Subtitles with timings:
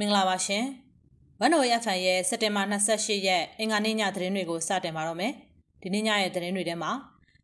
[0.00, 0.64] မင်္ဂလာပါရှင်။
[1.40, 5.32] ဝန်တော်ရဖန်ရဲ့စက်တင်ဘာ28ရက်အင်္ဂါနေ့ညသတင်းတွေကိုစတင်ပါတော့မယ်။
[5.82, 6.92] ဒီနေ့ညရဲ့သတင်းတွေထဲမှာ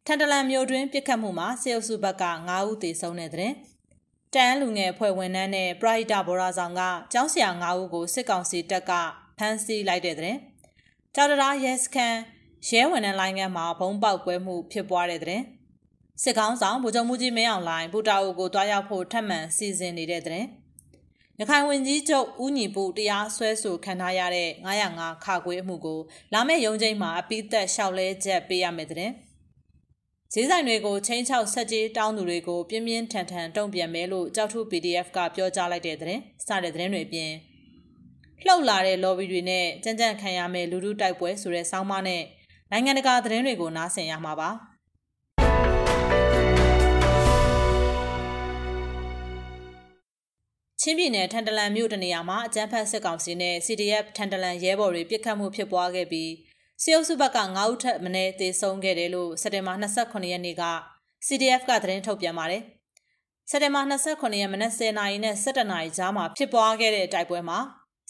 [0.06, 3.54] ထန်တလန်မြို့တွင်းပြစ်ခတ်မှုမှာစေအုပ်စုဘက်က9ဦးသေဆုံးတဲ့သတင်း။
[4.34, 6.80] တန်းလူငယ်အဖွဲ့ဝန်ထမ်းနဲ့ပရိုက်တာဘော်ရာဆောင်က
[7.12, 8.92] ကျောင်းဆရာ9ဦးကိုစစ်ကောင်စီတပ်က
[9.38, 10.38] ဖမ်းဆီးလိုက်တဲ့သတင်း။
[11.14, 12.18] ကြောက်တရားရဲစခန်း
[12.68, 15.44] ရဲဝန်ထမ်းလိုင်းကမှာဘုံပေါက်ကွဲမှုဖြစ်ပွားတဲ့သတင်း။
[16.22, 20.48] စစ်ကောင်ဆောင်ဗိုလ်ချုပ်မှုကြီးမင်းအောင်လှိုင်ဘူတာအိုကိုတွားရောက်ဖို့ထပ်မံစီစဉ်နေတဲ့သတင်း။
[21.42, 24.48] ရခိုင်ဝန်ကြီးချုပ်ဦးညီပူတရားစွဲဆိုခံထားရတဲ့
[24.88, 26.00] 905ခါခွေးအမှုကို
[26.32, 29.10] လာမယ့်ရုံးချိန်မှာအပိသက်လျှောက်လဲချက်ပေးရမယ်တဲ့
[30.32, 37.32] ဈေးဆိုင်တွေကိုချင်းချောက်ဆက်ကြီးတောင်းသူတွေကိုပြင်းပြင်းထန်ထန်တုံ့ပြန်မယ်လို့ကြောက်ထု PDF ကပြောကြားလိုက်တဲ့တဲ့စတဲ့တဲ့တွေအပြင်
[38.46, 42.22] လှုပ်လာတဲ့ lobby တွေနဲ့ကြမ်းကြမ်းခံရမယ့်လူထုတိုက်ပွဲဆိုတဲ့ဆောင်းပါးနဲ့
[42.70, 44.50] နိုင်ငံတကာသတင်းတွေကိုနားဆင်ရမှာပါ။
[50.84, 56.32] ချင်းပြည်နယ်ထန်တလန်မြို့တနေရာမှာအကြမ်းဖက်စစ်ကောင်စီနဲ့ CDF ထန်တလန်ရဲဘော်တွေပြစ်ခတ်မှုဖြစ်ပွားခဲ့ပြီး
[56.82, 60.64] စီအုပ်စုဘက်က9ဦးထက်မနည်းသေဆုံးခဲ့တယ်လို့စက်တင်ဘာ28ရက်နေ့က
[61.26, 62.62] CDF ကသတင်းထုတ်ပြန်ပါတယ်။
[63.50, 67.58] စက်တင်ဘာ28ရက်မနက်10:00နာရီနဲ့17:00နာရီကြားမှာဖြစ်ပွားခဲ့တဲ့တိုက်ပွဲမှာ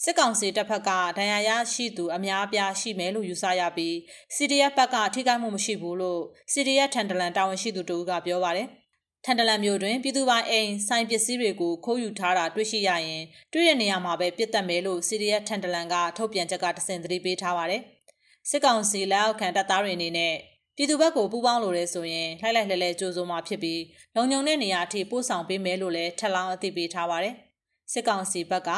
[0.03, 3.95] စစ်ကောင်စီတပ်ဖက်ကဒဏ်ရာရရှိသူအများအပြားရှိမယ်လို့ယူဆရပြီး
[4.35, 6.21] CDF ဘက်ကထိခိုက်မှုမရှိဘူးလို့
[6.53, 8.69] CDF ထန်တလန်တာဝန်ရှိသူတို့ကပြောပါတယ်။
[9.25, 17.81] ထန်တလန်မြို့တွင်ပြည်သူပိုင်အိမ်ဆိုင်ပစ္စည်းတွေကိုခိုးယူထားတာတွေ့ရှိရရင်တွေ့ရနေရမှာပဲပြစ်တက်မယ်လို့ CDF ထန်တလန်ကထုတ်ပြန်ချက်ကတစင်သတိပေးထားပါတယ်။
[18.49, 20.33] စစ်ကောင်စီလက်အောက်ခံတပ်သားတွေအနေနဲ့
[20.75, 23.81] ပြည်သူဘက်ကိုပူးပေါင်းလို့ရဲဆိုရင်လှိုက်လိုက်လှဲလဲကြိုးစိုးမှာဖြစ်ပြီး
[24.15, 27.35] လုံခြုံတဲ့နေရာအထိပို့ဆောင်ပေးမယ်လို့လည်းထပ်လောင်းအသိပေးထားပါတယ်။
[27.91, 28.69] စစ်ကောင်စီဘက်က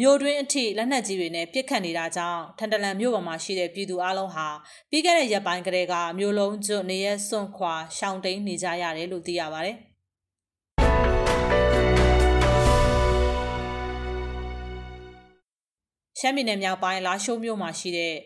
[0.00, 4.48] မြို့တွင်းအထိလက်နက်ကြီးတွေနဲ့ပြစ်ခတ်နေတာကြောင့်ထန်တလန်မြို့ပေါ်မှာရှိတဲ့ပြည်သူအလုံးဟာ
[4.90, 9.78] ပြီးခဲ့တဲ့ရက်ပိုင်းကတည်းကမြို့လုံးကျွတ်နေရစွန့်ခွာရှောင်တိန်နေကြရတယ်လို့သိရပါတယ်။
[16.18, 18.16] ရှမ်းပြည်နယ်မြောက်ပိုင်းလာရှိုးမြို့မှာရှိတဲ့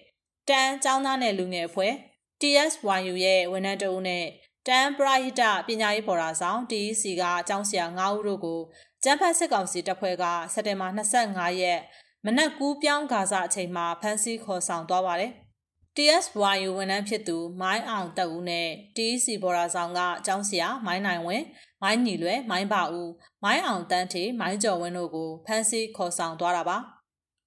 [0.49, 1.93] တန်းចောင်းသားနယ်လူငယ်အဖွဲ့
[2.41, 4.25] TSYU ရဲ့ဝန်ထမ်းတအုပ်နဲ့
[4.69, 8.61] တန်းပရာဟိတပညာရေးဖော်တာဆောင် TEC ကအကြောင်းဆရာ9ဦးတို့ကို
[9.03, 11.81] ကျန်းဖတ်စစ်ကောင်စီတပ်ဖွဲ့ကစက်တင်ဘာ25ရက်
[12.25, 15.33] မနက်ကူးပြောင်းဂါဇအချိန်မှာဖမ်းဆီးခေါ်ဆောင်သွားပါတယ်။
[15.97, 21.43] TSYU ဝန်ထမ်းဖြစ်သူမိုင်းအောင်တက်ဦးနဲ့ TEC ဘော်ရာဆောင်ကအကြောင်းဆရာမိုင်းနိုင်ဝင်
[21.83, 23.11] မိုင်းညီလွယ်မိုင်းပါဦး
[23.45, 26.79] မိုင်းအောင်တန်းထေမိုင်းကျော်ဝင်းတို့ကိုဖမ်းဆီးခေါ်ဆောင်သွားတာပါ။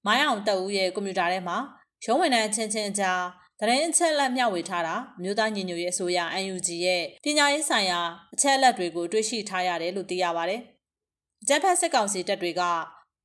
[0.06, 1.58] မိုင်းအောင်တက်ဦးရဲ့ကွန်ပျူတာထဲမှာ
[2.06, 3.22] ရုံးဝန်ထမ်းချင်းချင်းကြား
[3.60, 6.20] သတင်းအချက်အလက်မျှဝေထားတာမြို့သားညီညွတ်ရေးအစိုးရ
[6.54, 8.02] UNG ရဲ့ပညာရေးဆိုင်ရာ
[8.34, 10.62] အချက်အလက်တွေကိုတွေ့ရှိထားရတယ်လို့သိရပါတယ်။
[11.48, 12.62] ဂျက်ဖက်စစ်ကောင်စီတပ်တွေက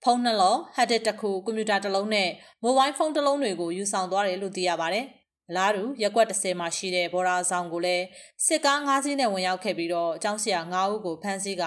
[0.02, 2.30] ဖုန်းနှလုံးဟက်ဒစ်တစ်ခုကွန်ပျူတာတစ်လုံးနဲ့
[2.62, 5.04] မိုဘိုင်းဖုန်းတစ်လုံးတွေကိုယူဆောင်သွားတယ်လို့သိရပါတယ်။
[5.48, 8.04] အလားတူရက်ကွက်30မှာရှိတဲ့ဘော်ရာဆောင်ကိုလည်း
[8.46, 11.64] စစ်ကား၅စီးနဲ့ဝင်ရောက်ခဲ့ပြီးတော့အကြောင်းဆရာ၅ဦးကိုဖမ်းဆီးက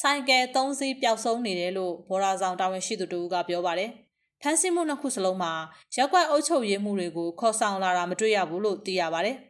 [0.00, 3.90] ဆိုင်ကယ်၃စီးပျောက်ဆုံးနေတယ်လို့ဘော်ရာဆောင်တာဝန်ရှိသူတို့ကပြောပါတယ်။
[4.46, 5.52] ဖမ်းဆီးမှုနှစ်ခုစလုံးမှာ
[5.96, 9.36] ရက်ကွက်အုပ်ချုပ်ရေးမှုတွေကိုခေါ်ဆောင်လာတာမတွေ့ရဘူးလို့သိရပါတယ်။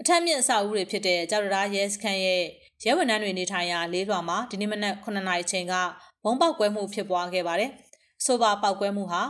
[0.00, 2.42] အထက်မြင့်အဆောက်အဦတွေဖြစ်တဲ့ကြောက်တရားရဲစခန်းရဲ့
[2.84, 5.74] ရဲဝန်ထမ်းတွေနေထိုင်ရာလေးလွှာမှာဒီနေ့မနက်9နာရီချိန်က
[6.24, 7.70] ဘုံပေါက်ကွဲမှုဖြစ်ပွားခဲ့ပါတယ်။
[8.20, 9.22] အဆိုပါပေါက်ကွဲမှုဟာ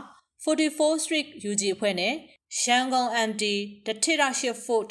[0.43, 2.13] 44 Street UG အဖွဲ့နဲ့
[2.63, 3.43] ရန်ကုန် MD
[3.85, 4.89] တတိရရှိ Fort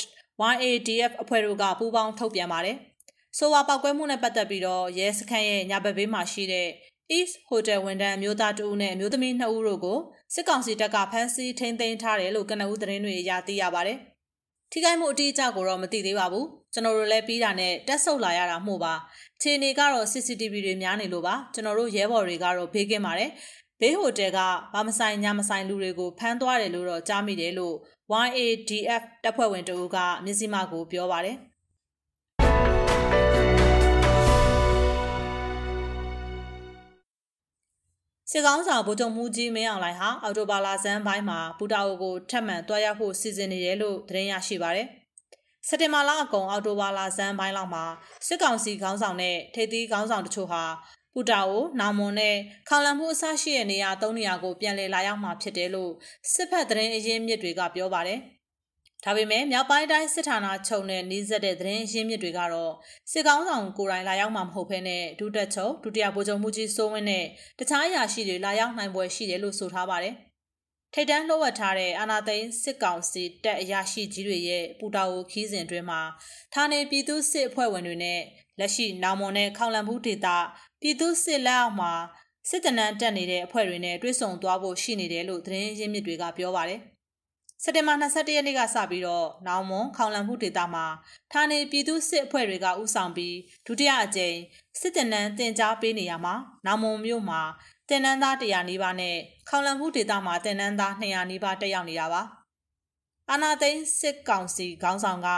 [0.63, 2.79] YADF အဖွဲ့တို့ကပူးပေါင်းထုတ်ပြန်ပါတယ်။
[3.39, 6.69] ဆိုဝါပောက်ကွဲမှုနဲ့ပတ်သက်ပြီးတော့ရဲစခန်းရဲ့ညာဘက်ဘေးမှာရှိတဲ့
[7.17, 9.99] East Hotel ဝန်ထမ်းမျိုးသားတဦးနဲ့မျိုးသမီး2ဦးတို့ကို
[10.35, 13.99] စစ်ကောင်စီတပ်ကဖမ်းဆီးထိန်းသိမ်းထားတယ်လို့ကနဦးသတင်းတွေအရသိရပါတယ်။
[14.73, 18.95] ထိခိုက်မှုအတိအကျကိုတော့မသိသေးပါဘူး။ကျွန်တော်တို့လည်းပြီးတာနဲ့တက်ဆုပ်လာရတာမှုပါ။
[19.43, 23.31] ခြေနေကတော့ CCTV တွေများနေလို့ပါ။ကျွန်တော်တို့ရဲဘော်တွေကတော့ဘေးကင်းပါတယ်။
[23.81, 24.39] ဘေးဟိုတယ်က
[24.73, 27.75] ဘာမဆိုင်ညမဆိုင်လူတွေကိုဖမ်းသွားတယ်လို့တော့ကြားမိတယ်လို့
[28.13, 31.39] YADF တပ်ဖွဲ့ဝင်တဦးကမြစည်းမကိုပြောပါတယ်။
[38.37, 44.89] စစ်ကောင်းဆောင်ဗိုလ်ချုပ်မှုကြီးမင်းအောင်လှိုင်ဟာအော်တိုဘာလာဇန်ပိုင်းမှာပူတာအိုကိုထပ်မံတွားရောက်ဖို့စီစဉ်နေတယ်လို့သတင်းရရှိပါရယ်
[45.69, 47.85] စက်တင်ဘာလအကုန်အော်တိုဘာလာဇန်ပိုင်းလောက်မှာ
[48.27, 50.65] စစ်ကောင်စီခေါင်းဆောင်နဲ့ထိပ်သီးခေါင်းဆောင်တချို့ဟာ
[51.15, 52.37] ပူတာအိုနောင်မွန်နဲ့
[52.69, 55.93] ခေါလံမှုအစရှိတဲ့နေရာ၃နေရာကိုပြန်လည်လာရောက်မှာဖြစ်တယ်လို့
[56.33, 58.21] စစ်ဖက်သတင်းအရင်းမြစ်တွေကပြောပါတယ်။
[59.05, 62.73] ဒါပေမဲ့မြောက်ပိုင်းတိုင်းစစ်ဌာနချုပ်နဲ့နှီးစက်တဲ့သတင်းရင်းမြစ်တွေကတော့
[63.13, 67.25] စစ်ကောင်းဆောင်ကိုယ်တိုင်လာရောက်မှာမဟုတ်ဘဲနဲ့ဒုတက်ချုပ်ဒုတိယဗိုလ်ချုပ်မှုကြီးစိုးဝင်းနဲ့
[67.59, 70.15] တခြားအရာရှိတွေလာရောက်နိုင်ပွဲရှိတယ်လို့ဆိုထားပါတယ်။
[70.93, 76.01] ထိတ်တန်းလှုပ်ဝက်ထားတဲ့အာနာသိန်းစစ်ကောင်စီတပ်အရာရှိကြီးတွေရဲ့ပူတာအိုခီးစဉ်အတွင်းမှာ
[76.55, 78.21] ဌာနေပြည်သူစစ်အဖွဲ့ဝင်တွေနဲ့
[78.59, 80.37] လက်ရှိနောင်မွန်နဲ့ခေါလံဘူးဒေတာ
[80.81, 81.93] ပြည်သူစစ်လက်အောက်မှာ
[82.49, 86.83] စစ်တနန်းတက်နေတဲ့အဖွဲ့တွေနဲ့တွဲဆုံသွားဖို့ရှိနေတယ်လို့သတင်းရင်းမြစ်တွေကပြောပါတယ်။
[87.67, 90.87] စစက်တင်ဘာ22ရက်နေ့ကစပြီးတော့နောင်မွန်ခေါင်လန်မှုဒေသမှာ
[91.33, 94.37] ဌာနေပြည်သူစစ်အဖွဲ့တွေကဥဆောင်ပြီးဒုတိယအကြိမ်
[94.81, 96.35] စစ်တပ်နန်းတင် जा ပေးနေရမှာ
[96.67, 97.41] နောင်မွန်မြို့မှာ
[97.89, 99.17] တင်နန်းသား100နီးပါးနဲ့
[99.49, 102.23] ခေါင်လန်မှုဒေသမှာတင်နန်းသား200နီးပါးတက်ရောက်နေတာပါ
[103.31, 105.29] အာနာသိန်းစစ်ကောင်စီခေါင်းဆောင်က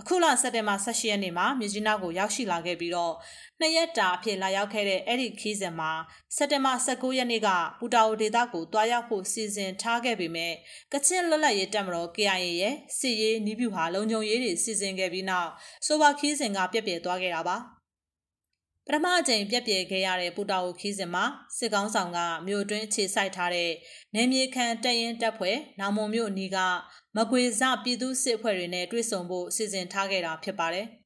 [0.00, 3.14] အခုလစက်တင်ဘာ18ရက်နေ့မှာမြစ်ကြီးနားကိုရောက်ရှိလာခဲ့ပြီးတော့
[3.60, 5.92] နှစ်ရက်တာအဖြစ်လာရောက်ခဲ့တဲ့အဲ့ဒီခီးစဉ်မှာ
[6.36, 7.48] စက်တင်ဘာ19ရက်နေ့က
[7.78, 10.52] ပူတာအိုဒေသကိုတွားရောက်ဖို့စီစဉ်ထားခဲ့ပေမဲ့
[10.92, 15.50] ကချင်လွတ်လပ်ရေးတပ်မတော် KIA ရဲ့စစ်ရေးနီးဗျူဟာလုံခြုံရေးတွေစီစဉ်ခဲ့ပြီးနောက်
[15.86, 17.56] ဆိုပါခီးစဉ်ကပြက်ပြယ်သွားခဲ့တာပါ
[18.92, 21.24] ပထမအကြိမ်ပြက်ပြယ်ခဲ့ရတဲ့ပူတာအိုခီးစဉ်မှာ
[21.58, 23.70] စစ်ကောင်းဆောင်ကမြို့တွင်းအခြေစိုက်ထားတဲ့
[24.14, 26.58] နေမြေခံတပ်ရင်တပ်ဖွဲ့နောင်မုံမြို့နီးက
[27.16, 30.86] မကွေစပြည်သူစစ်အဖွဲ့တွေနဲ့တွေ့ဆုံဖို့စီစဉ်ထားခဲ့တာဖြစ်ပါတယ်။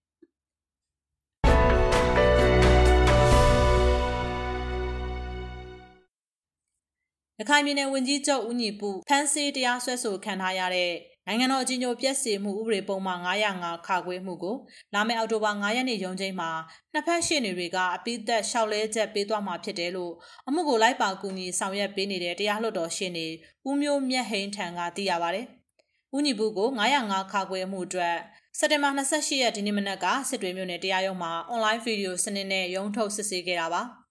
[7.38, 10.92] ရခိုင်ပြည်နယ်ဝန်ကြီးချုပ်ဦးညီပူဖမ်းဆီးတရားစွဲဆိုခံထားရတဲ့
[11.26, 14.56] နိုင်ငံတော်အကြီးအကျယ်ပြည့်စုံမှုဥပဒေပုံမှန်905ခါခွေးမှုကို
[14.94, 16.50] လာမယ့်အောက်တိုဘာ9ရက်နေ့ရုံးချိန်မှာ
[16.92, 20.12] နှစ်ဖက်ရှေ့နေတွေကအပိသက်လျှောက်လဲချက်ပေးသွားမှာဖြစ်တယ်လို့
[20.48, 23.26] အမှုကိုလိုက်ပါကူညီဆောင်ရွက်ပေးနေတဲ့တရားလွှတ်တော်ရှေ့နေ
[23.68, 25.42] ဦးမျိုးမြတ်ဟိန်းထံကသိရပါဗျ။
[26.16, 26.68] ဦးညီဘူးကို
[27.00, 28.16] 905ခါခွဲမှုအတွက်
[28.58, 34.03] စက်တင်ဘာ28ရက်ဒီနေ့မနက်ကစစ်တွေမြို့နယ်တရားရုံးမှာအွန်လိုင်းဗီဒီယိုစနစ်နဲ့ရုံးထုတ်စစ်ဆေးခဲ့တာပါ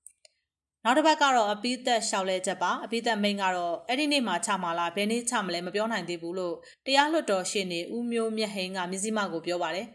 [0.85, 9.87] နောက်တစ်ပတ်ကတော့အပိသက်ရှောက်လဲချက်ပါအပိသက်မိန်ကတော့အဲ့ဒီနေ့မှာချမှာလားဘယ်နေ့ချမလဲမပြောနိုင်သေးဘူးလို့တရားလွှတ်တော်ရှေ့နေဦးမျိုးမြတ်ဟိန်းကမြစည်းမကိုပြောပါတယ်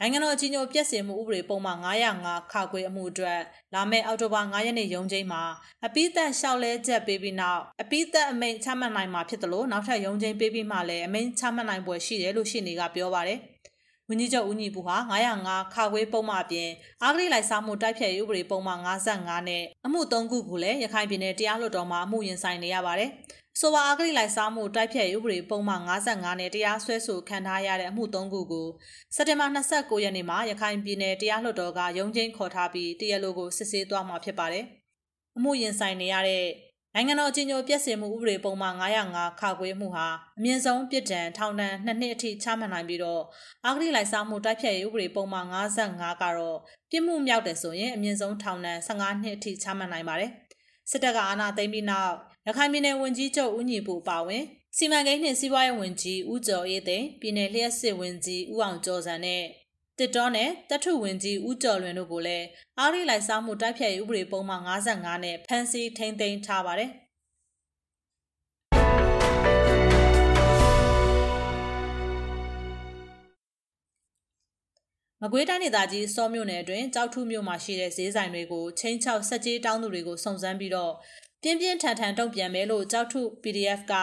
[0.00, 1.78] နိုင်ငံတော်အကြီးအကျယ်ပြည့်စင်မှုဥပဒေပုံမှန်
[2.14, 3.40] 905ခါခွေအမှုအတွက်
[3.74, 5.42] လာမယ့်အောက်တိုဘာ9ရက်နေ့ရုံးချိန်မှာ
[5.86, 13.40] အပိသက်လျှောက်လဲချက်ပေးပြီးနောက်အပိသက်အမိန့်ချမှတ်နိုင်မှာဖြစ်တယ်လို့နောက်ထပ်ရုံးချိန်ပေးပြီးမှလည်းအမိန့်ချမှတ်နိုင်ပွဲရှိတယ်လို့ရှင်းနေကပြောပါတယ်။
[14.12, 14.96] ဝန်ကြီးချုပ်ဦးညီပူဟာ
[15.36, 16.68] 905ခါခွေပုံမှန်အပြင်
[17.02, 23.10] အာဂရိလိုက်စားမှုတိုက်ဖြတ်ရေးဥပဒေပုံမှန်55နဲ့အမှု3ခုကိုလည်းရခိုင်ပြည်နယ်တရားလွှတ်တော်မှာအမှုရင်ဆိုင်နေရပါတယ်။
[23.60, 28.68] ဆိုပါအဂရိလိုက်စားမှုတိုက်ဖြတ်ရေးဥပဒေပုံမှန်55နဲ့တရားစွဲဆိုခံထားရတဲ့အမှု3ခုကို
[29.14, 34.64] စက်တင်ဘာ29ရက်နေ့မှာရခိုင်ပြည်နယ်တရားလွှတ်တော်ကရုံးချင်းခေါ်ထားပြီးတရားလိုကိုစစ်ဆေးသွားမှာဖြစ်ပါတယ်။
[35.36, 36.44] အမှုရင်ဆိုင်နေရတဲ့
[36.94, 38.74] နိုင်ငံတော်ကြီးညိုပြည့်စင်မှုဥပဒေပုံမှန်
[39.08, 40.06] 905ခါခွေးမှုဟာ
[40.38, 43.22] အမြင့်ဆုံးပြစ်ဒဏ်ထောင်ဒဏ်2နှစ်အထိချမှတ်နိုင်ပြီးတော့
[43.64, 46.58] အာဂရိလိုက်စားမှုတိုက်ဖြတ်ရေးဥပဒေပုံမှန်55ကတော့
[46.90, 50.30] ပြစ်မှုမြောက်တယ်ဆိုရင်အမြင့်ဆုံးထောင်ဒဏ်15နှစ်အထိချမှတ်နိုင်ပါတယ်။
[50.90, 52.14] စစ်တပ်ကအာဏာသိမ်းပြီးနောက်
[52.46, 54.44] ရခိုင်ပြည်နယ်ဝန်ကြီးချုပ်ဦးညီပူပါဝင်
[54.76, 59.42] စီမံကိန်းနှင့်စီးပွားရေးဝန်ကြီးဦးကျော်အေးသိန်းပြည်နယ်လျှက်စစ်ဝန်ကြီးဦးအောင်ကျော်စံနဲ့
[60.02, 62.46] တစ်တော်နဲ့တထုဝင်ကြီးဦးကျော်လွင်တို့ကိုလည်း
[62.78, 66.90] အားရိလိုက်စားမှုတိုက်ဖြတ်ရေးဥပဒေပုံမှန်55နဲ့ဖမ်းဆီးထိန်းသိမ်းထားပါတယ်
[75.22, 80.92] မကွေးတိုင်းဒေသကြီးစောမြို့နယ်အတွင်းကြောက်ထုမြို့မှာရှိတဲ့ဈေးဆိုင်တွေကိုချင်းချောက်ဆက်ကြေးတောင်းသူတွေကိုစုံစမ်းပြီးတော့
[81.42, 83.94] ပြင်းပြင်းထန်ထန်တုံ့ပြန်မယ်လို့ကြောက်ထု PDF က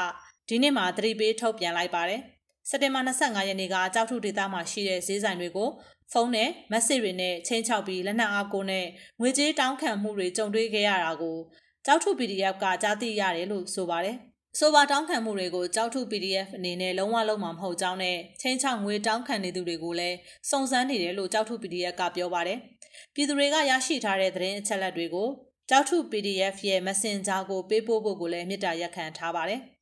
[0.50, 2.24] ဒီနေ့မှသတိပေးထုတ်ပြန်လိုက်ပါတယ်။
[2.72, 5.70] စက်တင်ဘာ25ရက်နေ့ကကြောက်ထုဒေသမှာရှိတဲ့ဈေးဆိုင်တွေကို
[6.12, 8.86] ဖုန်းနဲ့ message တွေနဲ့ချင်းချောက်ပြီးလက်နက်အားကိုနဲ့
[9.20, 11.38] ငွေကြေးတောင်းခံမှုတွေကြုံတွေ့ခဲ့ရတာကို
[11.86, 14.16] ကြောက်ထု PDF ကကြားသိရတယ်လို့ဆိုပါတယ်။
[14.60, 20.18] ဆိုပါတောင်းခံမှုတွေကိုကြောက်ထု PDF အနေနဲ့လုံးဝလုံးမှာမဟုတ်ကြောင်းနဲ့ချင်းချောက်ငွေတောင်းခံနေသူတွေကိုလည်း
[20.50, 22.58] စုံစမ်းနေတယ်လို့ကြောက်ထု PDF ကပြောပါတယ်။
[23.14, 25.28] ပြည်သူတွေကရရှိထားတဲ့သတင်းအချက်အလက်တွေကို
[25.70, 29.62] ကြောက်ထု PDF ရဲ့ Messenger ကိုပေးပို့ဖို့ကိုလည်းမြစ်တာရက်ခံထားပါတယ်။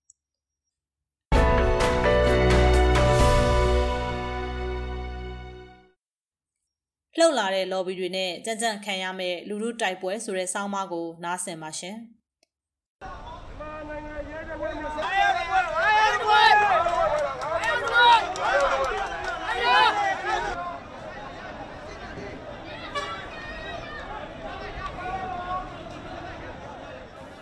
[7.19, 11.97] လှုပ်လာတဲ့ lobby တွေနဲ့ကြံ့ကြံ့ခံရမဲ့လူလူတိုက်ပွဲဆိုတဲ့စောင်းမကိုနားဆင်ပါရှင်။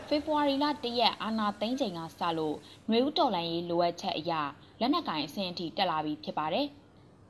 [0.07, 2.55] ဖေဖော်ဝါရီလ၁ရက်အာနာသိန်းချိန်ကစလို့
[2.87, 4.31] ຫນွေဦးတော်လန်ရေးလိုအပ်ချက်အရ
[4.79, 6.67] လက်နက်ကင်အဆင့်အထိတက်လာပြီးဖြစ်ပါတယ်။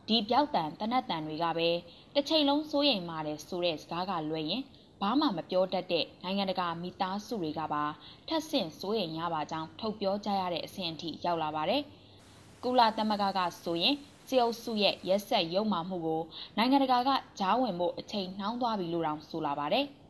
[0.07, 1.69] ဒီပြောက်တန်တနက်တန်တွေကပဲ
[2.13, 4.63] တစ်ချိန်လုံးစိုးရိမ်မာတယ်ဆိုတဲ့စကားကလွယ်ရင်
[5.01, 7.83] ဘာမှမပြောတတ်တဲ့နိုင်ငံတကာမိသားစုတွေကပါ
[8.27, 11.81] ထပ်ဆင့်စိုးရိမ်ရပါကြောင်းထုတ်ပြောကြရတဲ့အဆင့်အထိရောက်လာပါတယ်။
[12.63, 13.95] ကုလသမဂ္ဂကဆိုရင်
[14.27, 16.21] စီအုပ်စုရဲ့ရက်ဆက်ရုံမှမှုကို
[16.57, 17.09] နိုင်ငံတကာက
[17.39, 19.85] ကြားဝင်ဖို့အချိန်နှောင်းသွားပြီလို့တောင်ဆိုလာပါတယ်။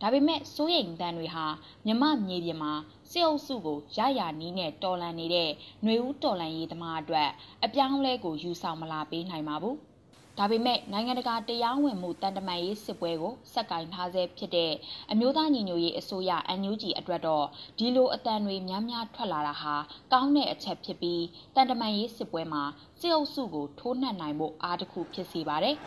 [0.00, 1.46] ဒါပေမဲ့စိုးရိမ်တန်တွေဟာ
[1.86, 2.72] မြမမြေပြင်မှာ
[3.10, 5.50] စစ်အုပ်စုကိုရရနီးနဲ့တော်လန်နေတဲ့
[5.82, 7.30] ຫນွေဦးတော်လန်ရေးသမားအတွက်
[7.64, 9.76] အပြောင်းလဲကိုယူဆောင်မလာပေးနိုင်ပါဘူး။
[10.38, 14.72] ဒါပေမဲ့နိုင်ငံတကာတရားဝင်မှုတန်တမာရေးစစ်ပွဲကိုစက်ကင်ထားဆဲဖြစ်တဲ့
[15.10, 16.30] အမျိုးသားညီညွတ်ရေးအစိုးရ
[16.60, 17.46] NUG အတွက်တော့
[17.78, 19.74] ဒီလိုအတန်တွေများများထွက်လာတာဟာ
[20.12, 21.22] ကောင်းတဲ့အချက်ဖြစ်ပြီး
[21.54, 22.62] တန်တမာရေးစစ်ပွဲမှာ
[23.00, 25.76] စစ်အုပ်စုကိုထိုးနှက်နိုင်ဖို့အားတစ်ခုဖြစ်စေပါတယ်။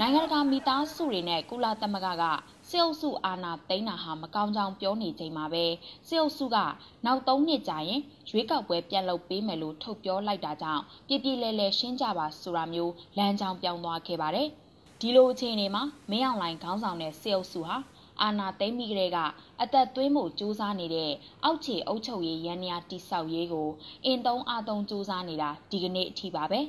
[0.00, 2.24] နိုင်ငံတကာမိသားစုတွေနဲ့ကုလသမဂ္ဂက
[2.68, 5.64] စစ်အုပ်စုအာဏာသိမ်းတာဟာမကောင်းကြောင်းပြောနေချိန်မှာပဲ
[6.08, 6.56] စစ်အုပ်စုက
[7.06, 8.00] နောက်၃နှစ်ကြာရင်
[8.30, 14.48] ရွေးကောက်ပွဲပြန်လုပ်ပေးမယ်လို့ထုတ်ပြောလိုက်တာကြောင့်ပြည်ပြည်လဲလဲရှင်းကြပါဆိုတာမျိုးလမ်းကြောင်းပြောင်းသွားခဲ့ပါတယ်။
[15.00, 17.76] ဒီလိုအခြေအနေမှာမင်းအောင်လှိုင်ခေါင်းဆောင်တဲ့စစ်အုပ်စုဟာ
[18.22, 19.18] အာဏာသိမ်းပြီးကတည်းက
[19.62, 21.12] အသက်သွင်းမှုစူးစမ်းနေတဲ့
[21.44, 23.68] အောက်ခြေအုပ်ချုပ်ရေးရန်ရာတိဆောက်ရေးကို
[24.04, 26.60] အင်သုံးအားသုံးစူးစမ်းနေတာဒီကနေ့အထိပါပဲ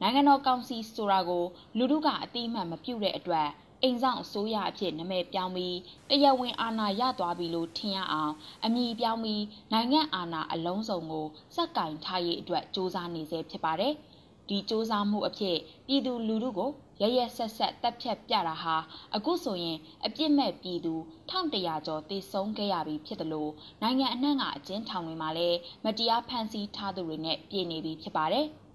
[0.00, 1.44] နိုင်ငံတော်ကောင်စီဆိုတာကို
[1.78, 3.48] လူထုကအတိအမှန်မပြုတဲ့အတွက်
[3.82, 5.76] အိမ်ဆောင်အစိုးရအဖြစ်နာမည်ပြောင်းပြီး
[6.10, 8.32] တရားဝင်အာဏာရသွားပြီလို့ထင်ရအောင်
[8.64, 13.94] အမည်ပြောင်းပြီးနိုင်ငံအာဏာအလုံးစုံကိုစက်ကင်ထားရေးအတွက်စ조사နေစေဖြစ်ပါတယ်။
[14.48, 16.70] ဒီစ조사မှုအဖြစ်ပြည်သူလူထုကို
[17.02, 18.76] ရရဆက်ဆက်တပ်ဖြတ်ပြတာဟာ
[19.16, 20.94] အခုဆိုရင်အပြစ်မဲ့ပြည်သူ
[21.30, 23.50] 1100ကျော်သေဆုံးခဲ့ရပြီဖြစ်တယ်လို့
[23.82, 28.46] နိုင်ငံအနှံ့ကအကျဉ်းထောင်တွေမှာလည်းမတရားဖမ်းဆီးထားသူတွေနဲ့ပြည်နေပြီဖြစ်ပါတယ်။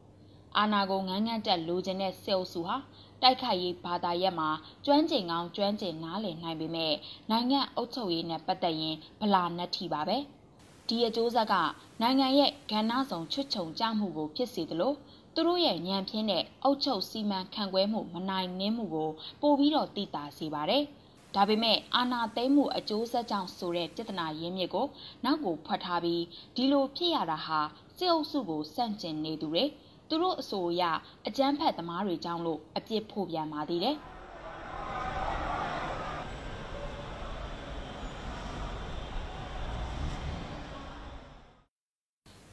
[0.58, 2.76] အာနာကိုငန်းငန်းတက်လိုချင်တဲ့စစ်အုပ်စုဟာ
[3.22, 4.50] တိုက်ခိုက်ရေးဘာသာရပ်မှာ
[4.84, 6.94] ကျွမ်းကျင်ကောင်းကျွမ်းကျင်နားလည်နိုင်ပေမဲ့
[7.30, 10.18] နိုင်ငံအုပ်ချုပ်ရေးနဲ့ပတ်သက်ရင်ဗလာနှက်ထီပါပဲ
[10.88, 11.54] ဒီအကျိုးဆက်က
[12.00, 14.92] နိုင်ငံရဲ့ကဏ္ဍဆောင်ချွတ်ချုံကြမှုကိုဖြစ်စေသလို
[15.34, 20.84] သူတို့ရဲ့ညံပြင်းတဲ့အုတ်ချုပ်စီမံခန့်ခွဲမှုမနိုင်နှင်းမှုကိုပိုပြီးတော့တည်တာစေပါတယ်။
[21.34, 24.86] ဒါပေမဲ့အာနာသိမ့်မှုအကျိုးဆက်ကြောင့်ဆိုတဲ့ပြဿနာရင်းမြစ်ကို
[25.24, 26.22] နောက်ကိုဖွက်ထားပြီး
[26.56, 27.60] ဒီလိုဖြစ်ရတာဟာ
[27.98, 29.64] စစ်အုပ်စုကိုစန့်ကျင်နေသူတွေ
[30.08, 30.82] သူတို့အဆိုအရ
[31.26, 33.96] အကြမ်းဖက်သမားတွေကြောင့်လို့အပြစ်ဖို့ပြန်ပါသေးတယ်။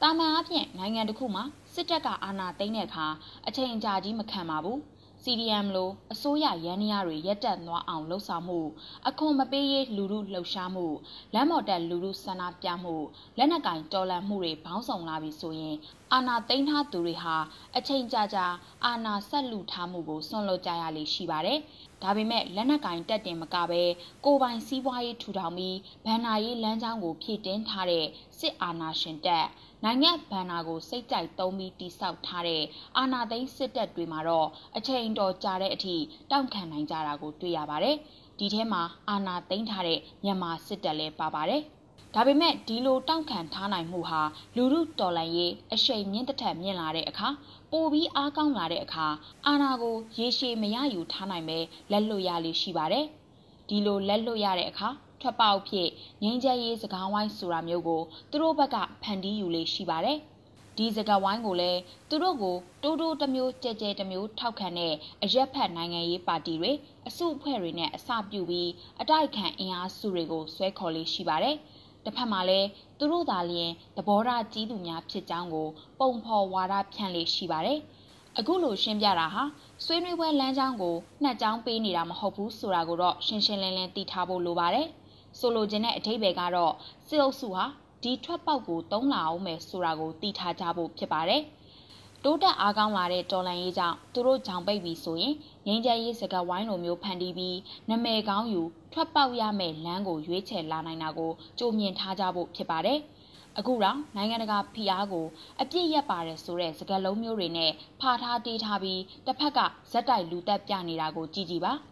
[0.00, 1.44] တာမန်အဖြစ်နိုင်ငံတစ်ခုမှာ
[1.74, 3.06] စစ်တပ်ကအာဏာသိမ်းတဲ့အခါ
[3.46, 4.78] အချိန်ကြာကြီးမခံပါဘူး
[5.24, 8.60] CDM လိုအစိုးရရန်နီးယားတွေရက်တက်သွားအောင်လှုံ့ဆော်မှု
[9.08, 10.86] အခွန်မပေးရေးလူမှုလှုပ်ရှားမှု
[11.34, 12.94] လမ်းမော်တက်လူမှုဆန္ဒပြမှု
[13.38, 15.76] လက်နက်ကင်တော်လှန်မှုတွေဘောင်းဆောင်လာပြီဆိုရင်
[16.12, 17.36] အာဏာသိမ်းထားသူတွေဟာ
[17.76, 18.46] အချိန်ကြာကြာ
[18.84, 21.58] အာဏာဆက်လူထားမှုကိုဆွန့်လွတ်ကြရလေရှိပါတယ်
[22.02, 23.82] ဒါပေမဲ့လက်နက်ကင်တက်တင်မကပဲ
[24.24, 28.06] ကိုပိုင်စည်းပွားရေးထူထောင်ပြီးဗန္နာရေးလမ်းကြောင်းကိုဖြည့်တင်းထားတဲ့
[28.38, 29.46] စစ်အာဏာရှင်တပ်
[29.84, 32.62] နိုင်ငံဗန္နာကိုစိတ်ကြိုက်သုံးပြီးတိစောက်ထားတဲ့
[32.96, 35.96] အာဏာသိမ်းစစ်တပ်တွေမှာတော့အချိန်တော်ကြာတဲ့အထိ
[36.30, 37.96] တောင့်ခံနိုင်ကြတာကိုတွေ့ရပါတယ်။
[38.38, 41.62] ဒီထဲမှာအာဏာသိမ်းထားတဲ့မြန်မာစစ်တပ်လည်းပါပါတယ်။
[42.14, 44.22] ဒါပေမဲ့ဒီလိုတောင့်ခံထားနိုင်မှုဟာ
[44.56, 47.28] လူမှုတော်လှန်ရေးအရှိန်မြင့်တစ်ထက်မြင့်လာတဲ့အခါ
[47.70, 49.06] ပိုပြီးအားကောင်းလာတဲ့အခါ
[49.46, 51.58] အာဏာကိုရေရှည်မရယူထားနိုင်ပဲ
[51.90, 53.04] လက်လွတ်ရလိရှိပါတယ်။
[53.68, 54.88] ဒီလိုလက်လွတ်ရတဲ့အခါ
[55.22, 55.88] ထွက်ပေါက်ဖြစ်
[56.22, 60.18] ငင်းချဲရေးစကားဝိုင်းဆိုတာမျိုးကိုသူတို့ဘက်ကဖန်တီးယူလေးရှိပါတယ်။
[60.76, 66.72] ဒီစကားဝိုင်းကိုလည်းသူတို့ကိုတိုးတိုးတစ်မျိုးကြဲကြဲတစ်မျိုးထောက်ခံတဲ့အရက်ဖက်နိုင်ငံရေးပါတီတွေ
[67.08, 71.56] အစုအဖွဲ့တွေနဲ့အစပြုပြီးအတိုက်ခံအင်အားစုတွေကိုဆွဲခေါ်လေးရှိပါတယ်။
[72.04, 75.68] တစ်ဖက်မှာလည်းသူတို့သာလျှင်သဘောထားကြီးသူများဖြစ်ကြောင်းကို
[76.00, 77.78] ပုံဖော်ဝါဒဖြန့်လေးရှိပါတယ်။
[78.38, 79.42] အခုလိုရှင်းပြတာဟာ
[79.84, 84.88] ဆွေးနွေးပွဲလမ်းကြောင်းကိုနှက်ကြောင်းပေးနေတာမဟုတ်ဘူးဆိုတာကိုတော့ရှင်းရှင်းလင်းလင်းသိထားဖို့လိုပါတယ်။
[85.38, 86.74] ဆိုလိုချင်တဲ့အဓိပ္ပာယ်ကတော့
[87.06, 87.64] စစ်အုပ်စုဟာ
[88.02, 91.42] ဒီထွက်ပေါက်ကိုတုံးလာအောင်မယ်ဆိုတာကိုသိထားကြဖို့ဖြစ်ပါတယ်။
[92.24, 95.34] တိုးတက်အားကောင်းလာတဲ့တော်လန်ရေးကြောင့်သူတို့ကြောင်ပိတ်ပြီးဆိုရင်
[95.66, 97.58] ငင်းကြရေးစကားဝိုင်းလိုမျိုးဖန်တီးပြီး
[97.90, 98.62] နမဲကောင်းယူ
[98.92, 102.98] ထွက်ပေါက်ရမယ့်လမ်းကိုရွေးချယ်လာနိုင်တာကိုကြိုမြင်ထားကြဖို့ဖြစ်ပါတယ်။
[103.58, 105.26] အခုတော့နိုင်ငံတကာဖိအားကို
[105.60, 107.70] အပြစ်ရက်ပါတယ်ဆိုတဲ့စကားလုံးမျိုးတွေနဲ့
[108.00, 109.58] ဖာထားတေးထားပြီးတစ်ဖက်က
[109.92, 111.74] ဇက်တိုက်လူတက်ပြနေတာကိုကြည့်ကြည့်ပါ။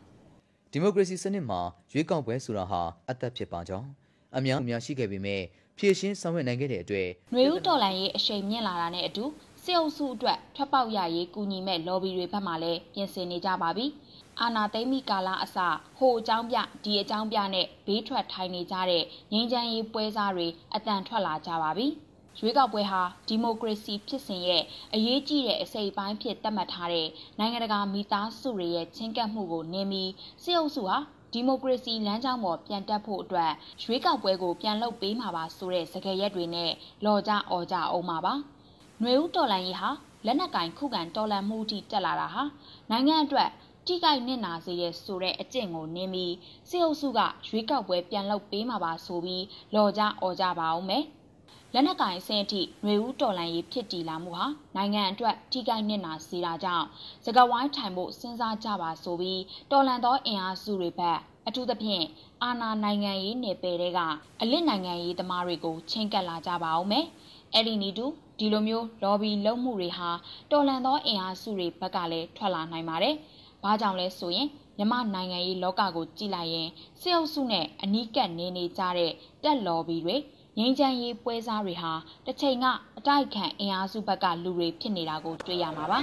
[0.73, 1.61] ဒီမိုကရေစီစနစ်မှာ
[1.93, 3.89] ရွေးကောက်ပွဲဆိုတာဟာအသက်ဖြစ်ပါကြောင်း
[4.37, 5.43] အများအများရှိခဲ့ပေမဲ့
[5.79, 9.25] ဖြည့်ရှင်းဆောင်ရွက်နိုင်ခဲ့တဲ့အတွက်ຫນွေဦးတော်လန်ရေးအရှိန်မြင့်လာတာနဲ့အတူ
[9.65, 13.87] စစ်အုပ်စုအတွက်ထွက်ပေါက်ရရေးကူညီမဲ့ lobby တွေဘက်မှလည်းပြင်ဆင်နေကြပါပြီ
[14.41, 15.57] အာနာသိမ့်မီကာလာအစ
[15.99, 21.87] ဟိုအကြောင်းပြဒီအကြောင်းပြနဲ့ဘေးထွက်ထိုင်နေကြတဲ့ငင်းချမ်းရေးပွဲစားတွေအတန်ထွက်လာကြပါပြီ။
[22.40, 24.62] ရွေးကောက်ပွဲဟာဒီမိုကရေစီဖြစ်စဉ်ရဲ့
[24.94, 30.11] အရေးကြီးတဲ့အစိပ်ပိုင်းဖြစ်သတ်မှတ်ထားတဲ့နိုင်ငံတကာမိသားစုတွေရဲ့ချင်းကပ်မှုကိုနင်းပြီး
[30.42, 30.99] စစ်အုပ်စုဟာ
[31.32, 36.70] ဒီမိုကရေစီလမ်းကြောင်းပေါ်ပြန်တက်ဖို့အတွက်ရွေးကောက်ပွဲကိုပြန်လုပ်ပေးမှာပါဆိုတဲ့စကားရက်တွေနဲ့
[37.04, 38.35] လော်ကြအော်ကြအောင်ပါပါ။
[39.00, 39.90] ຫນွေဦးတော်လန်ရေးဟာ
[40.26, 42.42] လက်နက်ကင်ခုခံတော်လန်မှုထိတက်လာတာဟာ
[42.90, 43.50] နိုင်ငံအတွက်
[43.87, 46.35] ထိခိုက်နစ်နာစေတဲ့ဆိုတဲ့အကျင့်ကိုနင်းပြီး
[46.70, 49.44] စစ်အုပ်စုကရွေးကောက်ပွဲပြန်လုပ်ပေးမှာပါဆိုပြီး
[49.75, 51.04] လော်ကြအော်ကြပါအောင်မယ်။
[51.75, 54.47] လက်နက်ကင်အဆင့်အထိຫນွေဦးတော်လန်ရေးဖြစ်တည်လာမှုဟာ
[54.77, 56.87] နိုင်ငံအတွက်ထိခိုက်နစ်နာစေတာကြောင့်
[57.25, 62.05] စကဝိုင်းထိုင်ဖို့စဉ်းစားကြပါဆိုပြီးတော်လန်သောအင်အားစုတွေဘက်အထူးသဖြင့်
[62.43, 64.00] အာဏာနိုင်ငံရေးနယ်ပယ်တွေက
[64.41, 67.07] အလစ်နိုင်ငံရေးသမားတွေကိုချင်းကပ်လာကြပါအောင်မယ်။
[67.55, 68.07] အဲ့ဒီနီတူ
[68.39, 70.11] ဒီလိုမျိုး lobby လုပ်မှုတွေဟာ
[70.50, 73.15] တော်လန်သောအင်အားစုတွေဘက်ကလည်းထွက်လာနိုင်ပါတယ်။
[73.62, 74.49] ဘာကြောင့်လဲဆိုရင်
[74.79, 76.69] မြမနိုင်ငံရေးလောကကိုကြည့်လိုက်ရင်
[77.00, 79.12] စစ်အုပ်စုနဲ့အနီးကပ်နေနေကြတဲ့
[79.43, 80.17] တက် lobby တွေ
[80.59, 81.92] ငင်းချမ်းရေးပွဲစားတွေဟာ
[82.26, 82.66] တစ်ချိန်က
[82.99, 85.99] အတိုက်ခံအင်အားစုဘက်ကလူတွေဖြစ်နေတာကိုတွေ့ရမှာပါ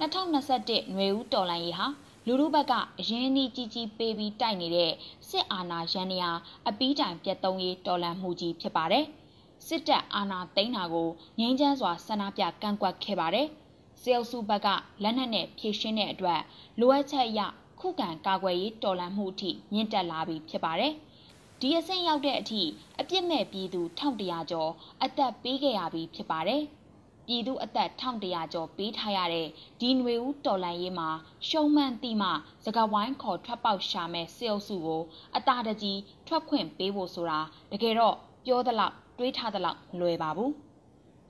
[0.00, 1.86] 2021ຫນွေဦးတော်လှန်ရေးဟာ
[2.26, 4.92] လူလူဘက်ကအရင်းအနှီးကြီးကြီးပေးပြီးတိုက်နေတဲ့
[5.28, 6.30] စစ်အာဏာရန်နေရာ
[6.68, 9.04] အပီးတိုင်ပြတ်သုံးရေးတော်လှန်မှုကြီးဖြစ်ပါတယ်။
[9.66, 11.08] စစ်တပ်အာဏာသိမ်းတာကို
[11.38, 13.48] ငြိမ်းချမ်းစွာဆန္ဒပြကန့်ကွက်ခဲ့ပါတယ်။
[14.02, 14.68] စေအုပ်စုဘက်က
[15.02, 16.40] လက်နက်နဲ့ဖြည့်ရှင်းတဲ့အတွက်
[16.80, 17.40] လိုအပ်ချက်အရ
[17.80, 20.92] ခုခံကာကွယ်ရေးတော်လှန်မှုအထိမြင့်တက်လာပြီဖြစ်ပါတယ်။
[21.60, 22.62] ဒီအဆင့်ရောက်တဲ့အထိ
[23.00, 24.70] အပြစ်မဲ့ပြည်သူ1100ကျော်
[25.04, 26.62] အသက်ပေးခဲ့ရပြီဖြစ်ပါတယ်။
[27.26, 29.46] ပြည်သူအသက်1100ကျော်ပေးထားရတဲ့
[29.80, 31.08] ဒီຫນွေဦးတော်လန်ရေးမှာ
[31.48, 32.28] ရှုံးမှန်တိမှ
[32.64, 35.02] စကဝိုင်းခေါ်ထွက်ပေါက်ရှာမဲ့စေအုပ်စုကို
[35.36, 37.40] အတာတကြီးထွက်ခွင့်ပေးဖို့ဆိုတာ
[37.72, 40.52] တကယ်တော့ပြောသလောက်တွေးထားသလောက်မလွယ်ပါဘူး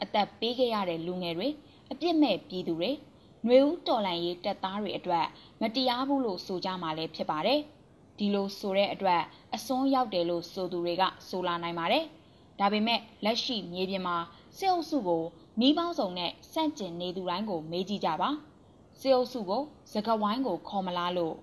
[0.03, 1.49] အသက်ပေးခဲ့ရတဲ့လူငယ်တွေ
[1.93, 2.91] အပြစ်မဲ့ပြည်သူတွေ
[3.45, 5.27] ຫນွေဦးတော်လန်ရေးတပ်သားတွေအတွက်
[5.61, 7.61] မတရားဘူးလို့ဆိုကြမှာလည်းဖြစ်ပါတယ်
[8.19, 9.23] ဒီလိုဆိုတဲ့အတွက်
[9.55, 12.05] အစွန်းရောက်တယ်လို့ဆိုသူတွေကဆိုလာနိုင်ပါတယ်
[12.61, 14.17] ဒါပေမဲ့လက်ရှိမြေပြင်မှာ
[14.59, 15.25] စစ်အုပ်စုကို
[15.61, 18.31] နီးပေါင်းစုံနဲ့စန့်ကျင်နေသူတိုင်းကိုမေးကြည့်ကြပါ
[19.01, 21.35] စေအုပ်စုကိုစကဝိုင်းကိုခေါ်မလားလို့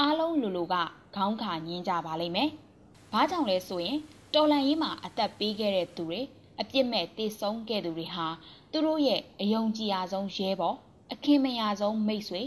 [0.00, 0.74] အားလုံးလူလူက
[1.16, 2.50] ခေါင်းခါညင်းကြပါလိမ့်မယ်။
[3.12, 3.98] ဘာကြောင့်လဲဆိုရင်
[4.34, 6.20] တော်လန်ရေးမှာအသက်ပေးခဲ့တဲ့သူတွေ
[6.60, 8.26] အပြစ်မဲ့တေဆုံးခဲ့သူတွေဟာ
[8.71, 10.75] သူတို့ရဲ့အယုံကြည်ရဆုံးရဲဘော်
[11.11, 12.41] အခင်းမရဆုံးမိတ်ဆွေ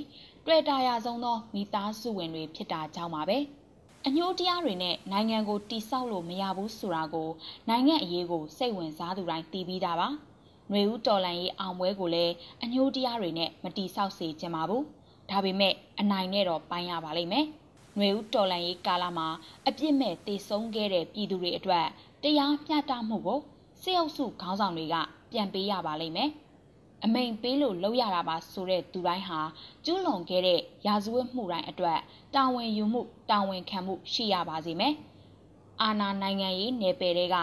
[0.46, 3.38] တွေ့တာရဆုံးသောမိသားစုဝင်တွေဖြစ်တာကြောင့်ပါပဲ။
[4.06, 7.28] အညှိုးတရားတွေနဲ့နိုင်ငံကိုတိဆောက်လို့မရဘူးဆိုတာကို
[7.68, 10.08] နိုင်ငံအရေးကိုစိတ်ဝင်စားသူတိုင်းသိပြီးသားပါ။
[10.70, 14.82] ຫນွေဦးတော်လန်ရေးအောင်ပွဲကိုလည်းအညှိုးတရားတွေနဲ့မတီဆောက်စေချင်ပါဘူး။
[15.30, 17.46] ဒါပေမဲ့အနိုင်နဲ့တော့ပိုင်းရပါလိမ့်မယ်။
[17.96, 19.28] ຫນွေဦးတော်လန်ရေးကာလမှာ
[19.68, 21.86] အပြစ်မဲ့တေဆုံးခဲ့တဲ့ပြည်သူတွေအတွက်
[22.22, 23.40] တရားမျှတမှုကို
[23.82, 24.96] စစ်အုပ်စုခေါင်းဆောင်တွေက
[25.31, 26.29] ပြန်ပေးရပါလိမ့်မယ်။
[27.03, 29.39] အမိန်ပေးလို့လုပ်ရတာပါဆိုတဲ့သူတိုင်းဟာ
[29.85, 31.99] ကျူးလွန်ခဲ့တဲ့ရာဇဝတ်မှုတိုင်းအတွက်
[32.35, 34.93] တာဝန်ယူမှုတာဝန်ခံမှုရှိရပါစေမယ်။
[35.81, 37.35] အာဏာနိုင်ငံရေးနယ်ပယ်တွေက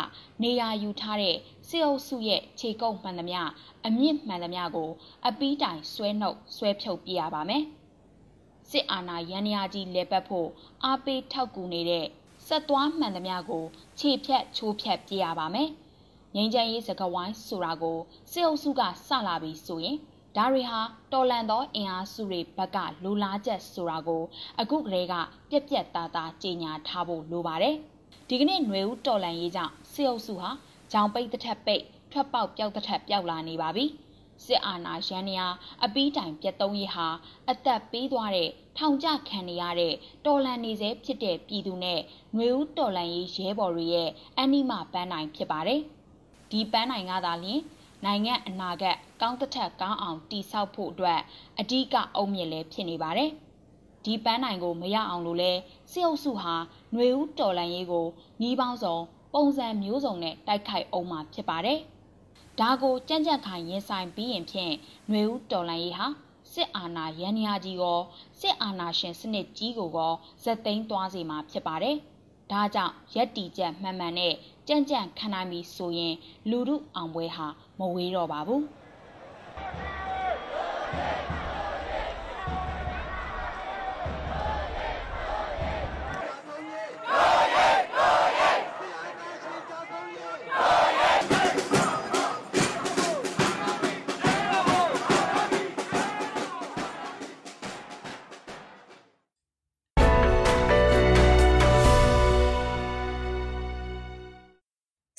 [0.42, 1.36] နေရာယူထားတဲ့
[1.68, 3.40] စစ်အုပ်စုရဲ့ခြေကုပ်မှန်သမျှ
[3.86, 4.90] အမြင့်မှန်သမျှကို
[5.26, 7.62] အပီးတိုင်ဆွဲနှုတ်ဆွဲဖြုတ်ပြရပါမယ်။
[8.70, 10.48] စစ်အာဏာရန်ရာကြီးလဲပတ်ဖို့
[10.84, 12.06] အားပေးထောက်ကူနေတဲ့
[12.46, 13.64] ဆက်သွားမှန်သမျှကို
[13.98, 15.70] ခြေဖြတ်ချိုးဖြတ်ပြရပါမယ်။
[16.35, 17.97] ငိမ့်ချမ်းရေးစကဝိုင်းဆိုတာကို
[18.31, 19.97] စစ်အုပ်စုကစလာပြီးဆိုရင်
[20.35, 20.79] ဒါတွေဟာ
[21.13, 24.23] တော်လန်သောအင်အားစုတွေဘက်ကလိုလားချက်ဆိုတာကို
[24.59, 25.13] အခုကလေးက
[25.49, 27.75] ပြက်ပြက်သားသားကြေညာထားဖို့လိုပါတယ်။
[28.29, 30.49] ဒီကနေ့ຫນွေဦးတော်လန်ရေးကြောင့်စစ်အုပ်စုဟာ
[30.91, 33.85] ကြောင်ပိတ်တစ်ထက်ပိတ်ထွက်ပေါက်ပြောက်တစ်ထက်ပြောက်လာနေပါပြီ
[34.45, 35.47] စစ်အာဏာရန်ရာ
[35.85, 37.07] အပီးတိုင်ပြတ်သုံးရေးဟာ
[37.49, 39.93] အသက်ပေးသွားတဲ့ထောင်ကျခံနေရတဲ့
[40.25, 41.99] တော်လန်နေစေဖြစ်တဲ့ပြည်သူနဲ့
[42.33, 44.09] ຫນွေဦးတော်လန်ရေးရဲဘော်တွေရဲ့
[44.39, 45.81] အနိမပန်းနိုင်ဖြစ်ပါတယ်
[46.51, 47.61] ဒီပန်းနိုင်ကသာလျှင်
[48.05, 51.19] နိုင်ငံအနာဂတ်ကောင်းတစ်ထက်ကောင်းအောင်တည်ဆောက်ဖို့အတွက်
[51.59, 53.31] အဓိကအုံမြင့်လည်းဖြစ်နေပါတယ်
[54.05, 55.51] ဒီပန်းနိုင်ကိုမရအောင်လို့လဲ
[55.91, 56.55] စစ်အုပ်စုဟာ
[56.93, 58.07] ຫນွေဦးတော်လန်ရေးကို
[58.41, 58.97] ညီးပေါင်းစုံ
[59.33, 61.79] ပုံစံမျိုးစုံနဲ့တိုက်ခိုက်အောင်မှာဖြစ်ပါတယ်။
[62.59, 64.73] ဒါကိုကြံ့ကြံ့ခိုင်ရင်ဆိုင်ပြီးရင်ဖြင့်
[65.09, 66.07] ຫນွေဦးတော်လန်ရေးဟာ
[66.53, 67.99] စစ်အာဏာရန်ရာကြီးကို
[68.39, 70.13] စစ်အာဏာရှင်စနစ်ကြီးကိုကော
[70.43, 71.95] ဇက်သိမ်းသွားစေမှာဖြစ်ပါတယ်။
[72.51, 74.33] ဒါကြောင့်ရက်တီချက်မှန်မှန်နဲ့
[74.68, 76.14] ကြံ့ကြံ့ခံနိုင်ပြီဆိုရင်
[76.50, 77.46] လူမှုအောင်ပွဲဟာ
[77.78, 78.62] မဝေးတော့ပါဘူး။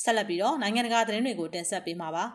[0.03, 2.25] ဆက်လက်ပြီးတော့နိုင်ငံတကာသတင်းတွေကိုတင်ဆက်ပေးမှာပါ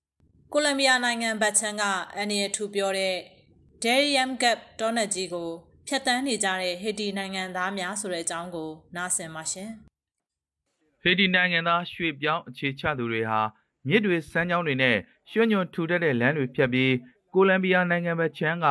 [0.52, 1.82] ။ကိုလံဘီယာနိုင်ငံဘတ်ချန်က
[2.16, 3.14] အန်နီယထူပြောတဲ့
[3.82, 5.48] Darium Gap ဒေါ်နက်ကြီးကို
[5.88, 9.70] ဖျက်ဆီးနေကြတဲ့ဟေတီနိုင်ငံသားများဆိုတဲ့အကြောင်းကိုနားဆင်ပါရှင်။
[11.02, 13.40] ဟေတီနိုင်ငံသားရွှေပြောင်းအခြေချသူတွေဟာ
[13.88, 14.96] မြစ်တွေစမ်းကြောင်းတွေနဲ့
[15.30, 16.92] ရွှွညွန်ထူထပ်တဲ့လမ်းတွေဖြတ်ပြီး
[17.34, 18.68] ကိုလံဘီယာနိုင်ငံဘက်ချမ်းက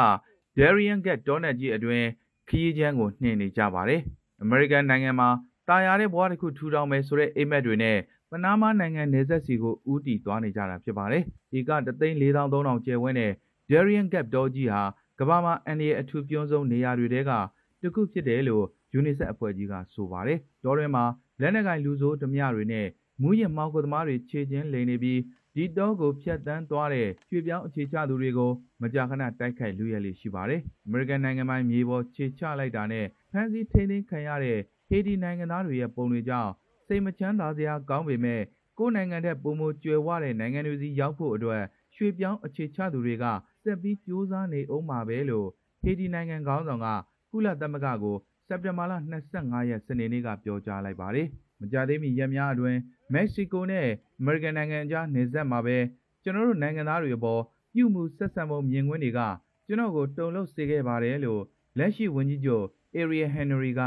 [0.58, 2.04] Darian Gap ဒေါ်နက်ကြီးအတွင်
[2.50, 4.02] ခရီးချမ်းကိုနှင်နေကြပါတယ်။
[4.44, 5.30] American နိုင်ငံမှာ
[5.68, 7.98] တာယာတဲ့ဘဝတစ်ခုထူထောင်မယ်ဆိုတဲ့အိမ်မက်တွေနဲ့
[8.34, 13.34] ပနားမားနိုင်ငံနယ်စပ်စီကိုဦးတည်သွားနေကြတာဖြစ်ပါတယ်။ဒီက3,4300ကျယ်ဝန်းတဲ့
[13.70, 14.82] Darien Gap တောကြီးဟာ
[15.20, 17.32] ကမ္ဘာမှာအန်ဒီရဲ့အထူးပြုံးဆုံးနေရာတွေထဲက
[17.82, 18.66] တစ်ခုဖြစ်တယ်လို့
[19.00, 21.04] UNICEF အဖွဲ့ကြီးကဆိုပါတယ်။တောတွင်မှာ
[21.42, 22.88] လက်နက်ကင်လူဆိုးဓမြတွေနဲ့
[23.22, 25.20] မူးယစ်မောင်ကိုသမားတွေခြေချင်းလိန်နေပြီး
[25.56, 36.52] ဒီတောကိုဖျက်ဆီးသွားတဲ့ရွှေပြောင်းအခြေချသူတွေကိုမကြာခဏတိုက်ခိုက်လူရဲလေးရှိပါတယ်။ American နိုင်ငံပိုင်းမြေပေါ်ခြေချလိုက်တာနဲ့ဖမ်းဆီးထိန်းသိမ်းခံရတဲ့ဟေတီနိုင်ငံသားတွေရဲ့ပုံတွေကြောင့်
[36.92, 38.42] စိတ်မချမ်းသာစရာကောင်းပေမဲ့
[38.78, 41.62] ကိုယ်နိုင်ငံတဲ့ပုံမကြွယ်ဝတဲ့နိုင်ငံတွေစီရောက်ဖို့အတွက်
[41.96, 43.26] ရွှေပြောင်းအခြေချသူတွေက
[43.64, 45.48] ဆက်ပြီးကြိုးစားနေအောင်ပါပဲလို့
[45.82, 46.88] ဟေတီနိုင်ငံခေါင်းဆောင်က
[47.32, 48.94] ကုလသမဂ္ဂကိုစက်တင်ဘာလ
[49.32, 51.28] 25ရက်စနေနေ့ကပြောကြားလိုက်ပါတယ်။
[51.62, 52.80] မကြသေးမီရက်များအတွင်း
[53.14, 53.88] မက္ကဆီကိုနဲ့
[54.20, 55.78] အမေရိကန်နိုင်ငံကြားနေဆက်မှာပဲ
[56.24, 57.42] ကျွန်တော်တို့နိုင်ငံသားတွေအပေါ်
[57.74, 59.24] ပြုမှုဆက်ဆံမှုမြင်ကွင်းတွေကကျ
[59.68, 61.42] ကျွန်တော်ကိုတုံလို့စေခဲ့ပါတယ်လို့
[61.78, 63.82] လက်ရှိဝန်ကြီးချုပ် Ariel Henry က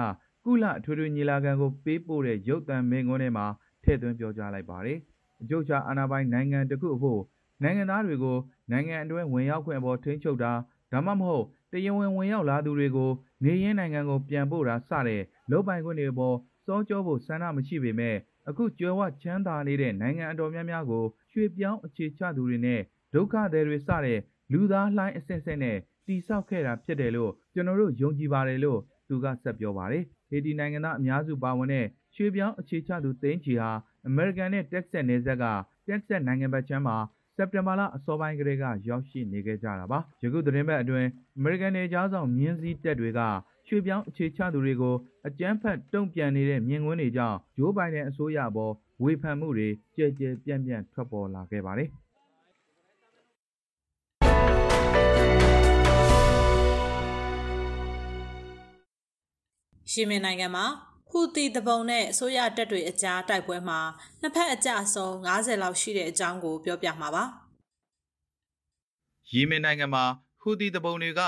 [0.46, 3.46] ကုလအထွေထွေညီလာခံကိုပေးပို့တဲ့ရုပ်သံမိန့်ခွန်းထဲမှာ
[3.83, 4.98] ထည့်သွင်းပြောကြားလိုက်ပါတယ်။
[5.42, 7.20] အကျုပ်ချအာဏာပိုင်နိုင်ငံတစ်ခုအဖို့
[7.62, 8.38] နိုင်ငံသားတွေကို
[8.70, 10.52] နိုင်ငံအတွင်းဝင်ရောက်ခွင့်အပေါ်ထိန်းချုပ်တာ
[10.92, 13.11] ဒါမှမဟုတ်တရားဝင်ဝင်ရောက်လာသူတွေကို
[13.44, 18.16] နေရင်းနိုင်ငံကိုပြန်ပို့တာစတဲ့လုပ်ပိုင်ခွင့်တွေအပေါ်စောကြောဖို့ဆန္ဒမရှိပေမဲ့
[18.48, 22.80] အခုကျွယ်ဝချမ်းသာနေတဲ့နိုင်ငံအတော်များများကိုရွှေ့ပြောင်းအခြေချသူတွေနဲ့
[23.14, 24.18] ဒုက္ခသည်တွေစတဲ့
[24.52, 28.80] လူသားလှိုင်းအဆင့်ဆင့်နဲ့တိဆောက်ခဲ့တာဖြစ်တယ်လို့ကျွန်တော်တို့ယုံကြည်ပါတယ်လို့
[29.14, 33.70] သူကဆက်ပြောပါတယ်။ဟေတီနိုင်ငံသားအများစုပါဝင်တဲ့ရွှေ့ပြောင်းအခြေချသူသိန်းချီဟာ
[34.09, 35.44] အမေရိကန်နဲ့တက်ဆက်နယ်စပ်က
[35.87, 36.96] တက်ဆက်နိုင်ငံဘက်ချမ်းမှာ
[37.37, 43.20] စက်တင်ဘာလအစောပိုင်းကတည်းကရောက်ရှိနေခဲ့ကြတာပါ။ယခုသတင်းပတ်အတွင်းအမေရိကန်နယ်ကြားဆောင်မြင်းစည်းတပ်တွေက
[43.68, 44.94] ရွှေ့ပြောင်းအခြေချသူတွေကို
[45.27, 48.72] အကြမ်းဖက်တုံ့ပြန်နေတဲ့မြင်ကွင်းတွေကြောင့်ဂျိုးဘိုင်ဒန်အစိုးရပေါ်
[49.03, 51.90] ဝေဖန်မှုတွေကြဲကြဲပြန့်ပြန့်ထွက်ပေါ်လာခဲ့ပါတယ်။
[59.94, 60.66] ယီမင်နိုင်ငံမှာ
[61.11, 63.80] ဟူသီတပုံနဲ့အစိုးရတပ်တွေအကြားတိုက်ပွဲမှာ
[64.20, 67.24] နှစ်ဖက်အကြအဆုံး90လောက်ရှိတဲ့အကြောင်းကိုပြောပြမှာပါ
[69.30, 70.04] ယီမင်နိုင်ငံမှာ
[70.40, 71.22] ဟူသီတပုံတွေက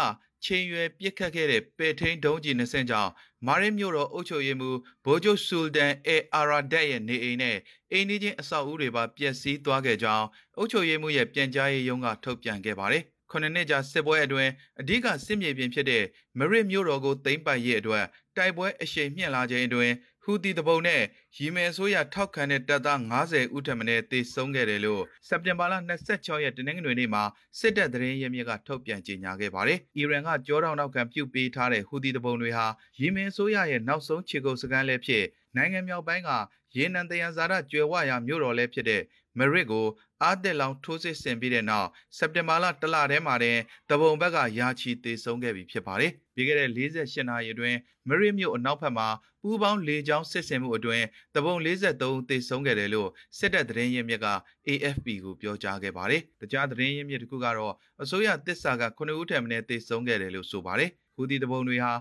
[0.44, 3.10] ချိန်ရွယ်ပြစ်ခတ်ခဲ့တဲ့ပေထိန်ဒုံးကြီး20ကြောင့်
[3.46, 7.56] မာရစ်မြို့တော်အုပ်ချုပ်ရေးမှူးဘိုဂျိုဆူလတန်အေအာရာဒက်ရဲ့နေအိမ်နဲ့
[7.92, 10.26] အိမ်နီးချင်းအဆောက်အဦတွေပါပျက်စီးသွားခဲ့ကြောင်း
[10.56, 16.04] အုပ်ချုပ်ရေးမှူးရဲ့ပြန်ကြားရေးရုံးကထုတ်ပြန်ခဲ့ပါတယ်။ ခုနှစ်နှစ်ကြာစစ်ပွဲအတွင်းအဓိကစစ်မြေပြင်ဖြစ်တဲ့
[16.38, 18.04] မရစ်မြို့တော်ကိုသိမ်းပိုက်ရေးအတွက်
[18.36, 21.02] တိုက်ပွဲအရှိန်မြင့်လာခြင်းအတွင်းဟူတီတပုံနဲ့
[21.36, 25.74] ရီမယ်ဆိုရထောက်ခံတဲ့တပ်သား90ဦးထက်မနည်းသေဆုံးခဲ့တယ်လို့စက်တင်ဘာလ
[26.10, 27.22] 26ရက်တနင်္ဂနွေနေ့မှာ
[27.58, 32.66] စစ်တပ်သတင်းရင်းမြစ်ကထုတ်ပြန်ကြေညာခဲ့ပါတယ်။အီရန်ကကြောတောင်နောက်ခံပြုတ်ပေးထားတဲ့ဟူတီတပုံတွေဟာ
[33.00, 35.24] ရီမယ်ဆိုရရဲ့နောက်ဆုံးခြေကုပ်စခန်းလည်းဖြစ်
[35.56, 36.30] နိုင်ငံမြောက်ပိုင်းက
[36.76, 39.02] ရေနံတယံဇာရကျွယ်ဝရာမြို့တော်လည်းဖြစ်တဲ့
[39.38, 39.86] မရစ်ကို
[40.22, 43.58] အာတက်လောင်ထိုးစစ်ဆင်ပြီးတဲ့နောက်စက်တင်ဘာလတလထဲမှာတင်
[43.90, 49.08] တပုံဘက်ကရာချီသေဆုံးခဲ့ပြီဖြစ်ပါတယ်။ပြီးခဲ့တဲ့48နာရီအတွင်းမရစ်မြို့အနောက်ဘက်မှာ
[49.42, 51.04] ပူးပေါင်းလေကြောင်းစစ်ဆင်မှုအတွင်း
[51.36, 54.26] တပုံ43ဦးသေဆုံးခဲ့တယ်လို့စစ်တပ်သတင်းရင်းမြစ်က
[54.68, 61.92] AFP ကိုပြောကြားခဲ့ပါတယ်။တခြားသတင်းရင်းမြစ်တစ်ခုကတော့အစိုးရတစ္ဆာက9ဦးထက်မနည်းသေဆုံးခဲ့တယ်လို့ဆိုပါတယ်။ဟူဒီတပုံတွေဟာ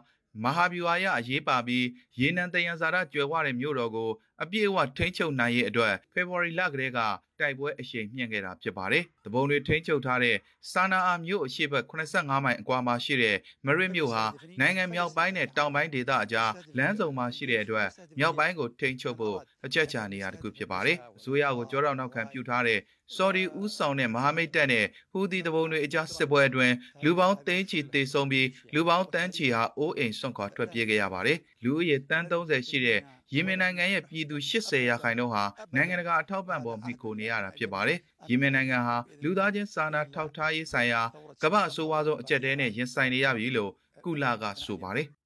[0.43, 1.85] မဟာဗျူဟာရအရေးပါပြီး
[2.19, 4.09] ရေနံတယံဇာရကျွယ်ဝတဲ့မြို့တော်ကို
[4.43, 6.99] အပြည့်အဝထိန်းချုပ်နိုင်ရေးအတွက်ဖေဖော်ဝါရီလကတည်းက
[7.39, 10.35] တိုက်ပွဲအရှိန်မြင့်ခဲ့တာဖြစ်ပါတယ်။တပုံတွေထိန်းချုပ်ထားတဲ့
[10.71, 14.23] စာနာအာမြို့အရှိတ်85မိုင်အကွာမှာရှိတဲ့မရစ်မြို့ဟာ
[14.59, 17.87] နိုင်ငံမြောက်ပိုင်းနဲ့တောင်ပိုင်းဒေသအကြားလမ်းစုံမှာရှိတဲ့အတွက်
[18.19, 22.79] မြောက်ပိုင်းကိုထိန်းချုပ်ဖို့အချက်ချာနေရာတစ်ခုဖြစ်ပါတယ်။အစိုးရကိုကြောတော့နောက်ခံပြုထားတဲ့
[23.15, 32.99] ဆော်ဒီဦးဆောင်တဲ့မဟာမိတ်တပ်နဲ့ဟူသီတပုံတွေအကြားစစ်ပွဲအတွင်းလူပေါင်းသိန်းချီသေဆုံးပြီးလူပေါင်းတန်းချီဟာအိုးအိမ်ဆွန့်ခွာထွက်ပြေးခဲ့ရပါတယ်။လူဦးရေတန်း30ရှိတဲ့
[33.35, 35.43] ယီမင်နိုင်ငံရဲ့ပြည်သူ80ရာခိုင်နှုန်းဟာ
[35.75, 41.01] နိုင်ငံတကာအထောက်ပံ့ပေါ်မှီခိုနေရတာဖြစ်ပါတယ်။ယီမင်နိုင်ငံဟာလူသားချင်းစာနာထောက်ထားရေးဆိုင်ရာ
[41.43, 43.71] ကမ္ဘာအဆိုးဝါးဆုံးအကြက်တဲနဲ့ရင်ဆိုင်နေရပြီလို့
[44.05, 45.07] ကုလကဆိုပါတယ်။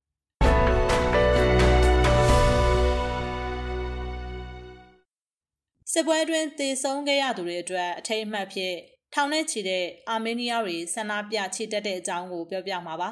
[5.91, 8.73] စစ်ပွဲအတွင်းသေဆုံးခဲ့ရသူတွေအတွက်အထိတ်အမှတ်ဖြစ်
[9.13, 13.09] ထောင်နဲ့ချီတဲ့အာမေးနီးယားတွေဆန္ဒပြချီတက်တဲ့အကြောင်းကိုပြောပြမှာပါ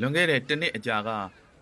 [0.00, 1.10] လွန်ခဲ့တဲ့တစ်နှစ်အကြာက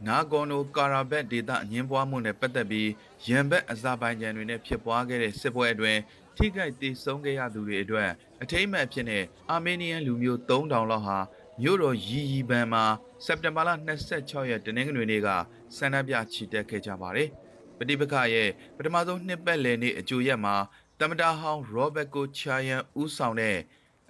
[0.05, 2.91] နာဂေါ်နိုကာရာဘက်ဒေသအငင်းပွားမှုနဲ့ပတ်သက်ပြီး
[3.29, 6.01] ရန်ဘက်အဇာဘိုင်ဂျန်တွေနဲ့ဖြစ်ပွားခဲ့တဲ့စစ်ပွဲအတွင်း
[6.37, 8.11] ထိခိုက်ဒေဆုံးခဲ့ရသူတွေအတွက်
[8.43, 11.19] အထိမ့်မဲ့ဖြစ်တဲ့အာမေးနီးယန်လူမျိုး3000လောက်ဟာ
[11.63, 12.85] မြို့တော်ရီရီဘန်မှာ
[13.25, 13.71] စက်တင်ဘာလ
[14.11, 15.29] 26ရက်တနင်္ဂနွေနေ့က
[15.77, 17.29] ဆန္ဒပြချီတက်ခဲ့ကြပါတယ်။
[17.79, 20.57] ပဋိပက္ခရဲ့ပထမဆုံးနှစ်ပတ်လည်နေ့အကြိုရက်မှာ
[21.01, 23.59] တမတာဟောင်းရောဘတ်ကိုချာယန်ဦးဆောင်တဲ့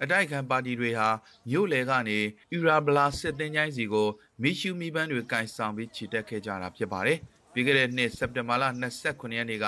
[0.01, 1.09] အတိုက်ခံပါတီတွေဟာ
[1.49, 2.19] မြို့လေကနေ
[2.53, 4.09] အူရာဘလာစစ်တင်ချိုင်းစီကို
[4.41, 7.19] မိရှုမိပန်းတွေကင်ဆောင်ပြီးခြေတက်ခဲ့ကြတာဖြစ်ပါတယ်။
[7.53, 8.63] ပြီးခဲ့တဲ့နှစ်စက်တင်ဘာလ
[9.01, 9.65] 29ရက်နေ့က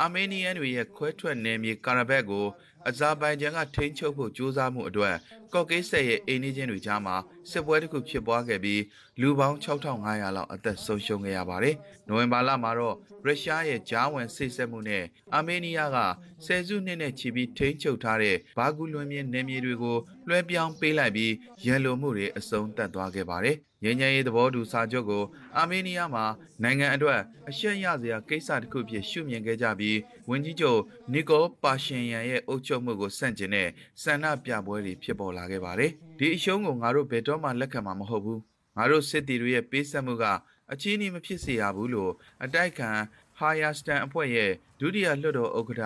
[0.00, 2.46] အာမေးနီးယန်တွေရဲ့ခွဲထွက်နယ်မြေကာရာဘက်ကို
[2.88, 5.14] အဇာဘိုင်ဂျန်ကထိန်းချုပ်ဖို့ကြိုးစားမှုအတွက်
[5.54, 7.16] ကော့ကိတ်ဆက်ရဲ့အိမ်နီးချင်းတွေကြားမှာ
[7.50, 8.82] စစ်ပွဲတစ်ခုဖြစ်ပွားခဲ့ပြီး
[9.20, 11.74] လူပေါင်း6500လောက်အသက်ဆုံးရှုံးခဲ့ရပါတယ်။
[12.06, 15.98] နိုဝင်ဘာလမှာတော့ရုရှားရဲ့ဂျားဝင်ဆိတ်ဆက်မှုနဲ့အာမေးနီးယားက
[16.44, 19.96] ဆယ်စုနှစ်နဲ့ချီပြီးထိန်းချုပ်ထားတဲ့ဘာဂူလွန်မြင့်နယ်မြေတွေကို
[20.28, 21.32] လွှဲပြောင်းပေးလိုက်ပြီး
[21.66, 25.24] ရန်လိုမှုတွေအဆုံးသတ်သွားခဲ့ပါတယ်။ ငြိမ်းချမ်းရေးသဘောတူစာချုပ်ကို
[25.56, 26.24] အာမေးနီးယားမှာ
[26.62, 29.98] နိုင်ငံအတွက်အရှက်ရစရာကိစ္စတစ်ခုဖြစ်ရှုမြင်ခဲ့ကြပြီး
[30.30, 30.80] ဝန်ကြီးချုပ်
[31.12, 33.68] နီကိုပါရှင်ယန်ရဲ့အုပ်ချုပ်မှုကိုစန့်ကျင်တဲ့
[34.02, 38.40] ဆန္ဒပြပွဲတွေဖြစ်ပေါ်လာခဲ့ပါတယ်။ဒီအရှုံးကိုငါတို့ဘယ်တော့မှလက်ခံမှာမဟုတ်ဘူး။
[38.76, 40.24] ငါတို့စစ်တီတွေရဲ့ပေးဆက်မှုက
[40.72, 42.12] အချင်းအီမဖြစ်စေရဘူးလို့
[42.44, 42.90] အတိုက်ခံ
[43.38, 45.84] ဟာယာစတန်အဖွဲ့ရဲ့ဒုတိယလွှတ်တော်ဥက္ကဋ္ဌ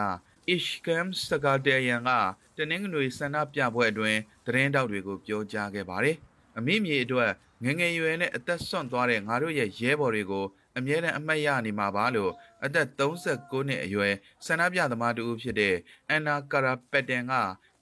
[0.54, 2.02] Ishkam Sakatarian
[2.56, 6.16] ကတနင်္ဂနွေဆန္ဒပြပွဲအတွင်းသတင်းတောက်တွေကိုပြောကြားခဲ့ပါတယ်။
[6.58, 7.30] အမိမြေအတွက်
[7.64, 10.44] ငငယ်ရွယ်နဲ့အသက်ဆွန့်သွားတဲ့ငါတို့ရဲ့ရဲဘော်တွေကို
[10.78, 12.32] အမြဲတမ်းအမှတ်ရနေမှာပါလို့
[12.64, 14.14] အသက်39နှစ်အရွယ်
[14.46, 15.74] ဆန္ဒပြသမားတူဖြစ်တဲ့
[16.08, 17.34] အန်နာကာရာပက်တန်က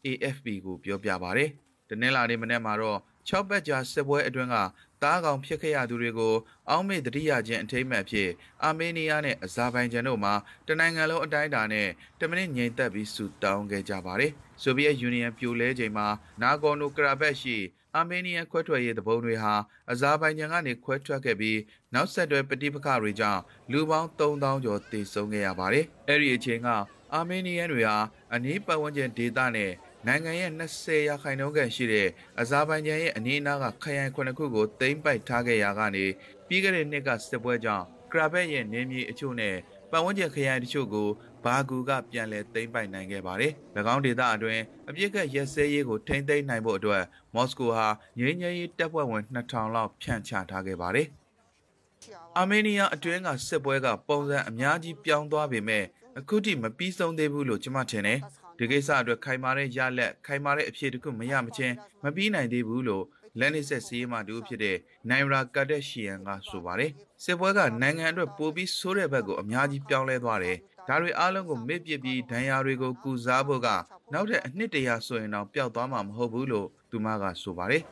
[0.06, 1.44] AFP ကိုပြောပြပါဗျ
[1.88, 4.56] တနင်္လာနေ့မနေ့မှာတော့6ဘက်ကြာစစ်ပွဲအတွင်းက
[5.02, 6.34] တားကောင်ဖြစ်ခဲ့ရသူတွေကို
[6.70, 8.30] အောက်မေ့တတိယချင်းအထိမ့်မှတ်ဖြစ်
[8.62, 10.34] အာမေးနီးယားနဲ့အဇာဘိုင်ဂျန်တို့မှာ
[10.68, 11.88] တနိုင်ငံလုံးအတိုင်းအတာနဲ့
[12.20, 14.32] တမိနစ်ငြိမ်သက်ပြီးဆူတောင်းခဲ့ကြပါတယ်။
[14.62, 16.06] ဆိုဗီယက်ယူနီယံပြိုလဲချိန်မှာ
[16.42, 17.56] နာဂေါ်နိုကရာဘက်ရှိ
[17.94, 19.54] အာမေးနီးယားခွဲထွက်ရေးသဘုံတွေဟာ
[19.92, 21.58] အဇာဘိုင်ဂျန်ကနေခွဲထွက်ခဲ့ပြီး
[21.94, 26.68] နောက်ဆက်တွဲပဋိပက္ခတွေကြောင့်လူပေါင်း3000ကျော်သေဆုံးခဲ့ရပါတယ်။အဲ့ဒီအချိန်က
[27.14, 27.96] အာမေးနီးယန်တွေဟာ
[28.34, 29.72] အနည်းပတ်ဝန်းကျင်ဒေသနဲ့
[30.06, 32.08] နိုင်ငံရဲ့20ရာခိုင်နှုန်းခန့်ရှိတဲ့
[32.40, 36.04] အဇာဘိုင်ဂျန်ရဲ့အနီးအနားကခရိုင်ခုနှစ်ခုကိုသိမ်းပိုက်ထားခဲ့ရာကနေ
[36.48, 39.56] ပြီးခဲ့တဲ့နှစ်ကစစ်ပွဲကြောင့်ကရာဘက်ရဲ့နေမြေအချို့နဲ့
[39.90, 41.08] ပတ်ဝန်းကျင်ခရိုင်တချို့ကို
[41.44, 43.52] ဘာဂူကပြန်လည်သိမ်းပိုက်နိုင်ခဲ့ပါတယ်။၎
[43.94, 47.02] င်းဒေသအတွင်းအပြစ်ကရက်စဲရေးကိုထိန်းသိမ်းနိုင်ဖို့အတွက်
[47.34, 47.86] မော်စကိုဟာ
[48.18, 51.06] ငြိမ်းချမ်းရေးတပ်ဖွဲ့ဝင်2000လောက်ဖြန့်ချထားခဲ့ပါတယ်။
[52.38, 55.84] အာမေးနီးယားအတွင်းကစစ်ပွဲကပုံစံအများကြီးပြောင်းသွားပေမဲ့
[56.18, 58.20] အခုထိမပြီးဆုံးသေးဘူးလို့ကျွန်မထင်တယ်။
[58.58, 63.04] ဒီကိစ္စအတွက်ခိုင်မာတဲ့ရလက်ခိုင်မာတဲ့အဖြေတခုမရမချင်းမပြီးနိုင်သေးဘူးလို့
[63.38, 64.76] လက်နစ်ဆက်စီးမှတူဖြစ်တဲ့
[65.08, 66.90] နိုင်ရာကတ်တက်ရှီယန်ကဆိုပါတယ်
[67.24, 70.56] စစ်ပွဲကနိုင်ငံအတွက်ပိုပြီးဆိုးတဲ့ဘက်ကိုအများကြီးပြောင်းလဲသွားတယ်
[70.88, 73.68] ဒါတွေအားလုံးကိုမေ့ပစ်ပြီးဒဏ်ရာတွေကိုကုစားဖို့က
[74.12, 77.82] နောက်ထပ်အနှစ်တရာဆိုရင်တော့ပျောက်သွားမှာမဟုတ်ဘူးလို့သူမကဆိုပါတယ်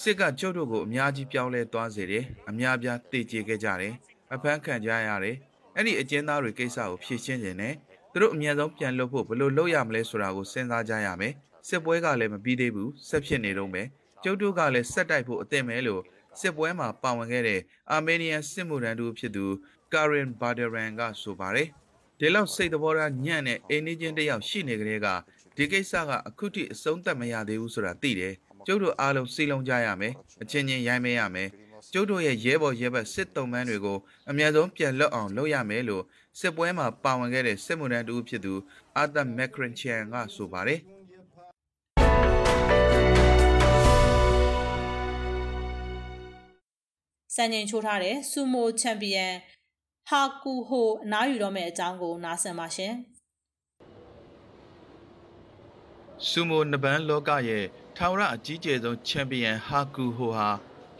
[0.00, 3.94] စစ်ကကျုပ်တို့ကိုအများကြီးပြောင်းလဲသွားစေတယ်အများပြားတည်ကြခဲ့ကြတယ်
[4.34, 5.36] အဖမ်းခံကြရတယ်
[5.76, 7.74] အဲ့ဒီအကျဉ်းသားတွေကိစ္စကိုဖြေရှင်းခြင်းနဲ့
[8.12, 11.32] သူတို့အမြန်ဆုံးပြန်လွတ်ဖို့ဘယ်လိုလုပ်ရမလဲဆိုတာကိုစဉ်းစားကြရမယ်
[11.68, 13.86] စစ်ပွဲကလည်းမပြီးသေးဘူးဆက်ဖြစ်နေတော့မယ်
[14.22, 16.02] ကျုပ်တို့ကလည်းဆက်တိုက်ဖို့အသင့်ပဲလို့
[16.40, 19.44] စစ်ပွဲမှာပါဝင်ခဲ့တဲ့အာမေးနီးယန်စစ်မှုထမ်းတူဖြစ်သူ
[19.92, 21.68] ကာရင်ဘာဒရန်ကဆိုပါတယ်
[22.18, 25.06] ဒီလောက်စိတ်သဘောထားညံ့တဲ့အိမ်နေချင်းတယောက်ရှိနေကြတဲ့က
[25.56, 28.34] ဒီကိစ္စကအခုထိအဆုံးသတ်မရသေးဘူးဆိုတာသိတယ်
[28.66, 31.48] ကျုပ်တို့အားလုံးစီလုံးကြရမယ်အချင်းချင်းရိုင်းမဲရမယ်
[31.92, 33.98] ကျုပ်တို့ရဲ့ရဲဘော်ရဲဘက်စစ်တုံးမန်းတွေကို
[34.30, 36.04] အများဆုံးပြန်လွတ်အောင်လုပ်ရမယ်လို့
[36.38, 38.54] စစ်ပွဲမှာပါဝင်ခဲ့တဲ့စစ်မှုထမ်းတူဖြစ်သူ
[38.96, 40.80] အာသမက်ခရင်ချန်ကဆိုပါတယ်
[47.34, 49.26] စံချိန်ချိုးထားတဲ့ဆူမိုချန်ပီယံ
[50.08, 52.94] ဟာကူဟိုအနားယူတော့မယ့်အကြောင်းကိုနားဆင်ပါရှင်
[56.28, 57.64] ဆူမိုနဘန်လောကရဲ့
[57.96, 60.48] ထာဝရအကြီးကျယ်ဆုံးချန်ပီယံဟာကူဟိုဟာ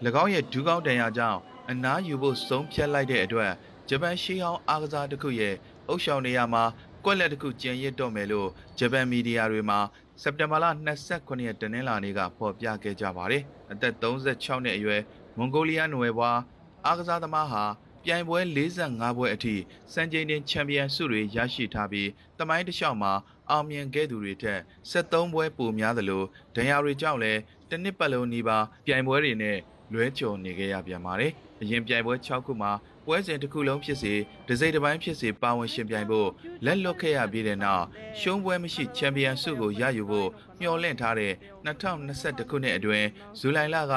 [0.23, 1.40] ၎င်းရဲ့ဒူးကောင်းတန်ရာကြောင့်
[1.71, 3.53] အနားယူဖို့ဆုံးဖြတ်လိုက်တဲ့အတွက်
[3.94, 5.55] ဂျပန်ရှေးဟောင်းအားကစားတစ်ခုရဲ့
[5.88, 6.64] အုပ်ရှောင်နေရာမှာ
[7.05, 9.78] ကွက်လက်တစ်ခုကျန်ရစ်တော့မယ်လို့ဂျပန်မီဒီယာတွေမှာ
[10.22, 10.66] စက်တင်ဘာလ
[11.07, 15.02] 29ရက်တနင်္လာနေ့ကဖော်ပြခဲ့ကြပါတယ်။အသက်36နှစ်အရွယ်
[15.37, 16.38] မွန်ဂိုလီးယားနွယ်ဘွား
[16.87, 17.64] အားကစားသမားဟာ
[18.05, 19.55] ပြိုင်ပွဲ45ပွဲအထိ
[19.92, 23.12] စံချိန်တင်ချန်ပီယံဆုတွေရရှိထားပြီးတမိုင်းတစ်လျှောက်မှာ
[23.50, 26.22] အောင်မြင်ခဲ့သူတွေထက်73ပွဲပိုများသလို
[26.55, 29.59] ဒဏ်ရာတွေကြောင့်လည်းတစ်နှစ်ပတ်လုံးနီးပါးပြိုင်ပွဲတွေနဲ့
[29.92, 32.72] လွဲချော်နေခဲ့ရပြန်ပါတယ်။အရင်ပြိုင်ပွဲ6ခုမှာ
[33.07, 34.15] ပွဲစဉ်တစ်ခုလုံးဖြစ်စေ
[34.53, 36.29] ဒစိမ့်တစ်ပိုင်းဖြစ်စေပါဝင်ရှင်ပြိုင်ဖို့
[36.65, 37.85] လက်လွတ်ခဲ့ရပြီးတဲ့နောက်
[38.21, 40.29] ရှုံးပွဲမရှိချန်ပီယံဆုကိုရယူဖို့
[40.61, 41.33] မျှော်လင့်ထားတဲ့
[41.65, 43.07] 2021ခုနှစ်အတွင်း
[43.38, 43.95] ဇူလိုင်လက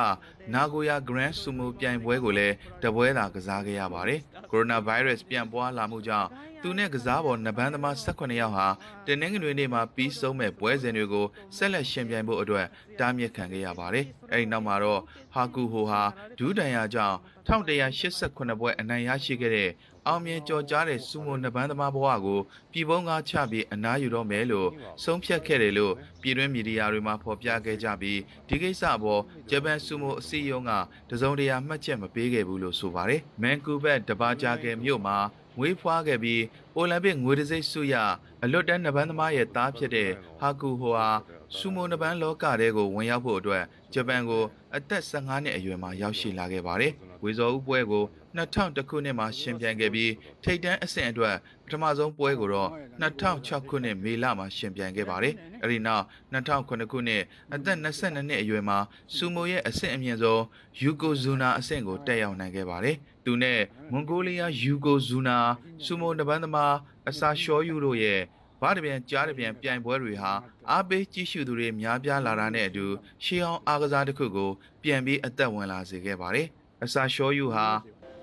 [0.53, 4.19] နာဂိုယာဂရန်ဆူမိုပြိုင်ပွဲကိုလည်းတပွဲသာကစားခဲ့ရပါတယ်။
[4.51, 6.29] ကိုရိုနာဗိုင်းရပ်စ်ပြန့်ပွားလာမှုကြောင့်
[6.61, 8.67] သူနဲ့ကစားပေါ်နဘန်းသမား18ယောက်ဟာ
[9.05, 12.65] တင်းနှင်းငွေနေ့မှာပြီးဆုံးမဲ့ပွဲစဉ်တွေကိုဆက်လက်ရှင်ပြိုင်ဖို့အတွက်
[12.99, 15.01] တားမြစ်ခံခဲ့ရပါတယ်။အဲဒီနောက်မှာတော့
[15.33, 16.03] ဟာကူဟိုဟာ
[16.37, 19.69] ဒူးတန်ယာကြောင့်1188ပွဲအနိုင်ရရှိခဲ့တဲ့
[20.07, 22.39] အောင်မြင်ကြော်ကြားတဲ့စူမိုနဘန်းသမားဘဝကို
[22.71, 24.69] ပြည်ပုံးကားချပြီးအနားယူတော့မယ်လို့
[25.03, 30.71] ဆုံးဖြတ်ခဲ့တယ်လို့ပြည်တွင်းမီဒီယာတွေမှာဖော်ပြခဲ့ကြပြီးဒီကိစ္စအပေါ်ဂျပန်စူမိုအစည်းအရုံးက
[31.09, 35.17] တစုံတရာမှတ်ချက်မပေးခဲ့ဘူးလို့ဆိုပါတယ်။မန်ကူဘက်တဘာဂျာကယ်မြို့မှာ
[35.59, 36.41] ငွေဖွားခဲ့ပြီး
[36.75, 37.95] အိုလံပစ်ငွေတံဆိပ်ဆုရ
[38.43, 41.09] အလွတ်တန်းနဘန်းသမားရဲ့သားဖြစ်တဲ့ဟာကူဟိုဟာ
[41.57, 43.63] ဆူမိုနဘန်းလောကတဲကိုဝင်ရောက်ဖို့အတွက်
[43.93, 44.43] ဂျပန်ကို
[44.75, 46.91] အသက်15နှစ်အရွယ်မှာရောက်ရှိလာခဲ့ပါတယ်။
[47.23, 48.03] ဝေဇော်ဦးပွဲကို
[48.37, 50.11] 2000ခုနှစ်မှာရှင်ပြိုင်ခဲ့ပြီး
[50.43, 52.69] ထိပ်တန်းအဆင့်အတွက်ပထမဆုံးပွဲကိုတော့
[53.01, 58.77] 2006ခုနှစ်မေလမှာရှင်ပြိုင်ခဲ့ပါတယ်။အဲဒီနောက်2009ခုနှစ်အသက်22နှစ်အရွယ်မှာ
[59.15, 60.43] ဆူမိုရဲ့အဆင့်အမြင့်ဆုံး
[60.81, 62.95] ယူကိုဇူနာအဆင့်ကိုတက်ရောက်နိုင်ခဲ့ပါတယ်။
[63.25, 63.59] သူနဲ့
[63.91, 65.37] မွန်ဂိုလီးယားယူကိုဇူနာ
[65.85, 66.75] ဆူမိုတပန်းသမား
[67.09, 68.21] အစာရှောယူတို့ရဲ့
[68.61, 70.31] ဘားတပြန်ကြားတပြန်ပြိုင်ပွဲတွေဟာ
[70.69, 72.85] အားပေးကြည့်ရှုသူတွေများပြားလာတာနဲ့အတူ
[73.23, 74.51] ရှေးအောင်အားကစားတစ်ခုကို
[74.83, 76.47] ပြန်ပြီးအသက်ဝင်လာစေခဲ့ပါတယ်။
[76.83, 77.65] အစာရှောယူဟာ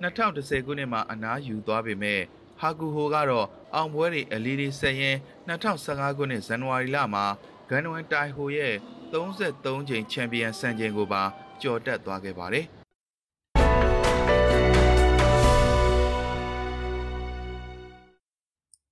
[0.02, 2.20] 2010ခုနှစ်မှာအနားယူသွားပေမဲ့
[2.60, 5.16] ဟာကူဟိုကတော့အောင်ပွဲတွေအလီလီဆက်ရင်
[5.48, 7.24] 2015ခုနှစ်ဇန်နဝါရီလမှာ
[7.68, 8.74] ဂန်နဝင်တိုင်ဟိုရဲ့
[9.12, 11.22] 33ချိန်ချန်ပီယံစံချိန်ကိုပါ
[11.62, 12.66] ကျော်တက်သွားခဲ့ပါတယ်။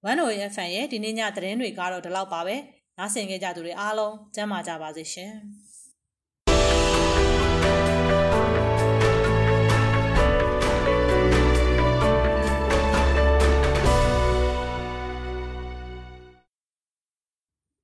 [0.04, 2.56] ဝမ်နိုရဲ့ fan ရဲ့ဒီနေ့ညသတင်းတွေကတော့ဒီလောက်ပါပဲ။
[2.98, 5.32] နားဆင်ကြကြသူတွေအားလုံးကျမ်းမာကြပါစေရှင်။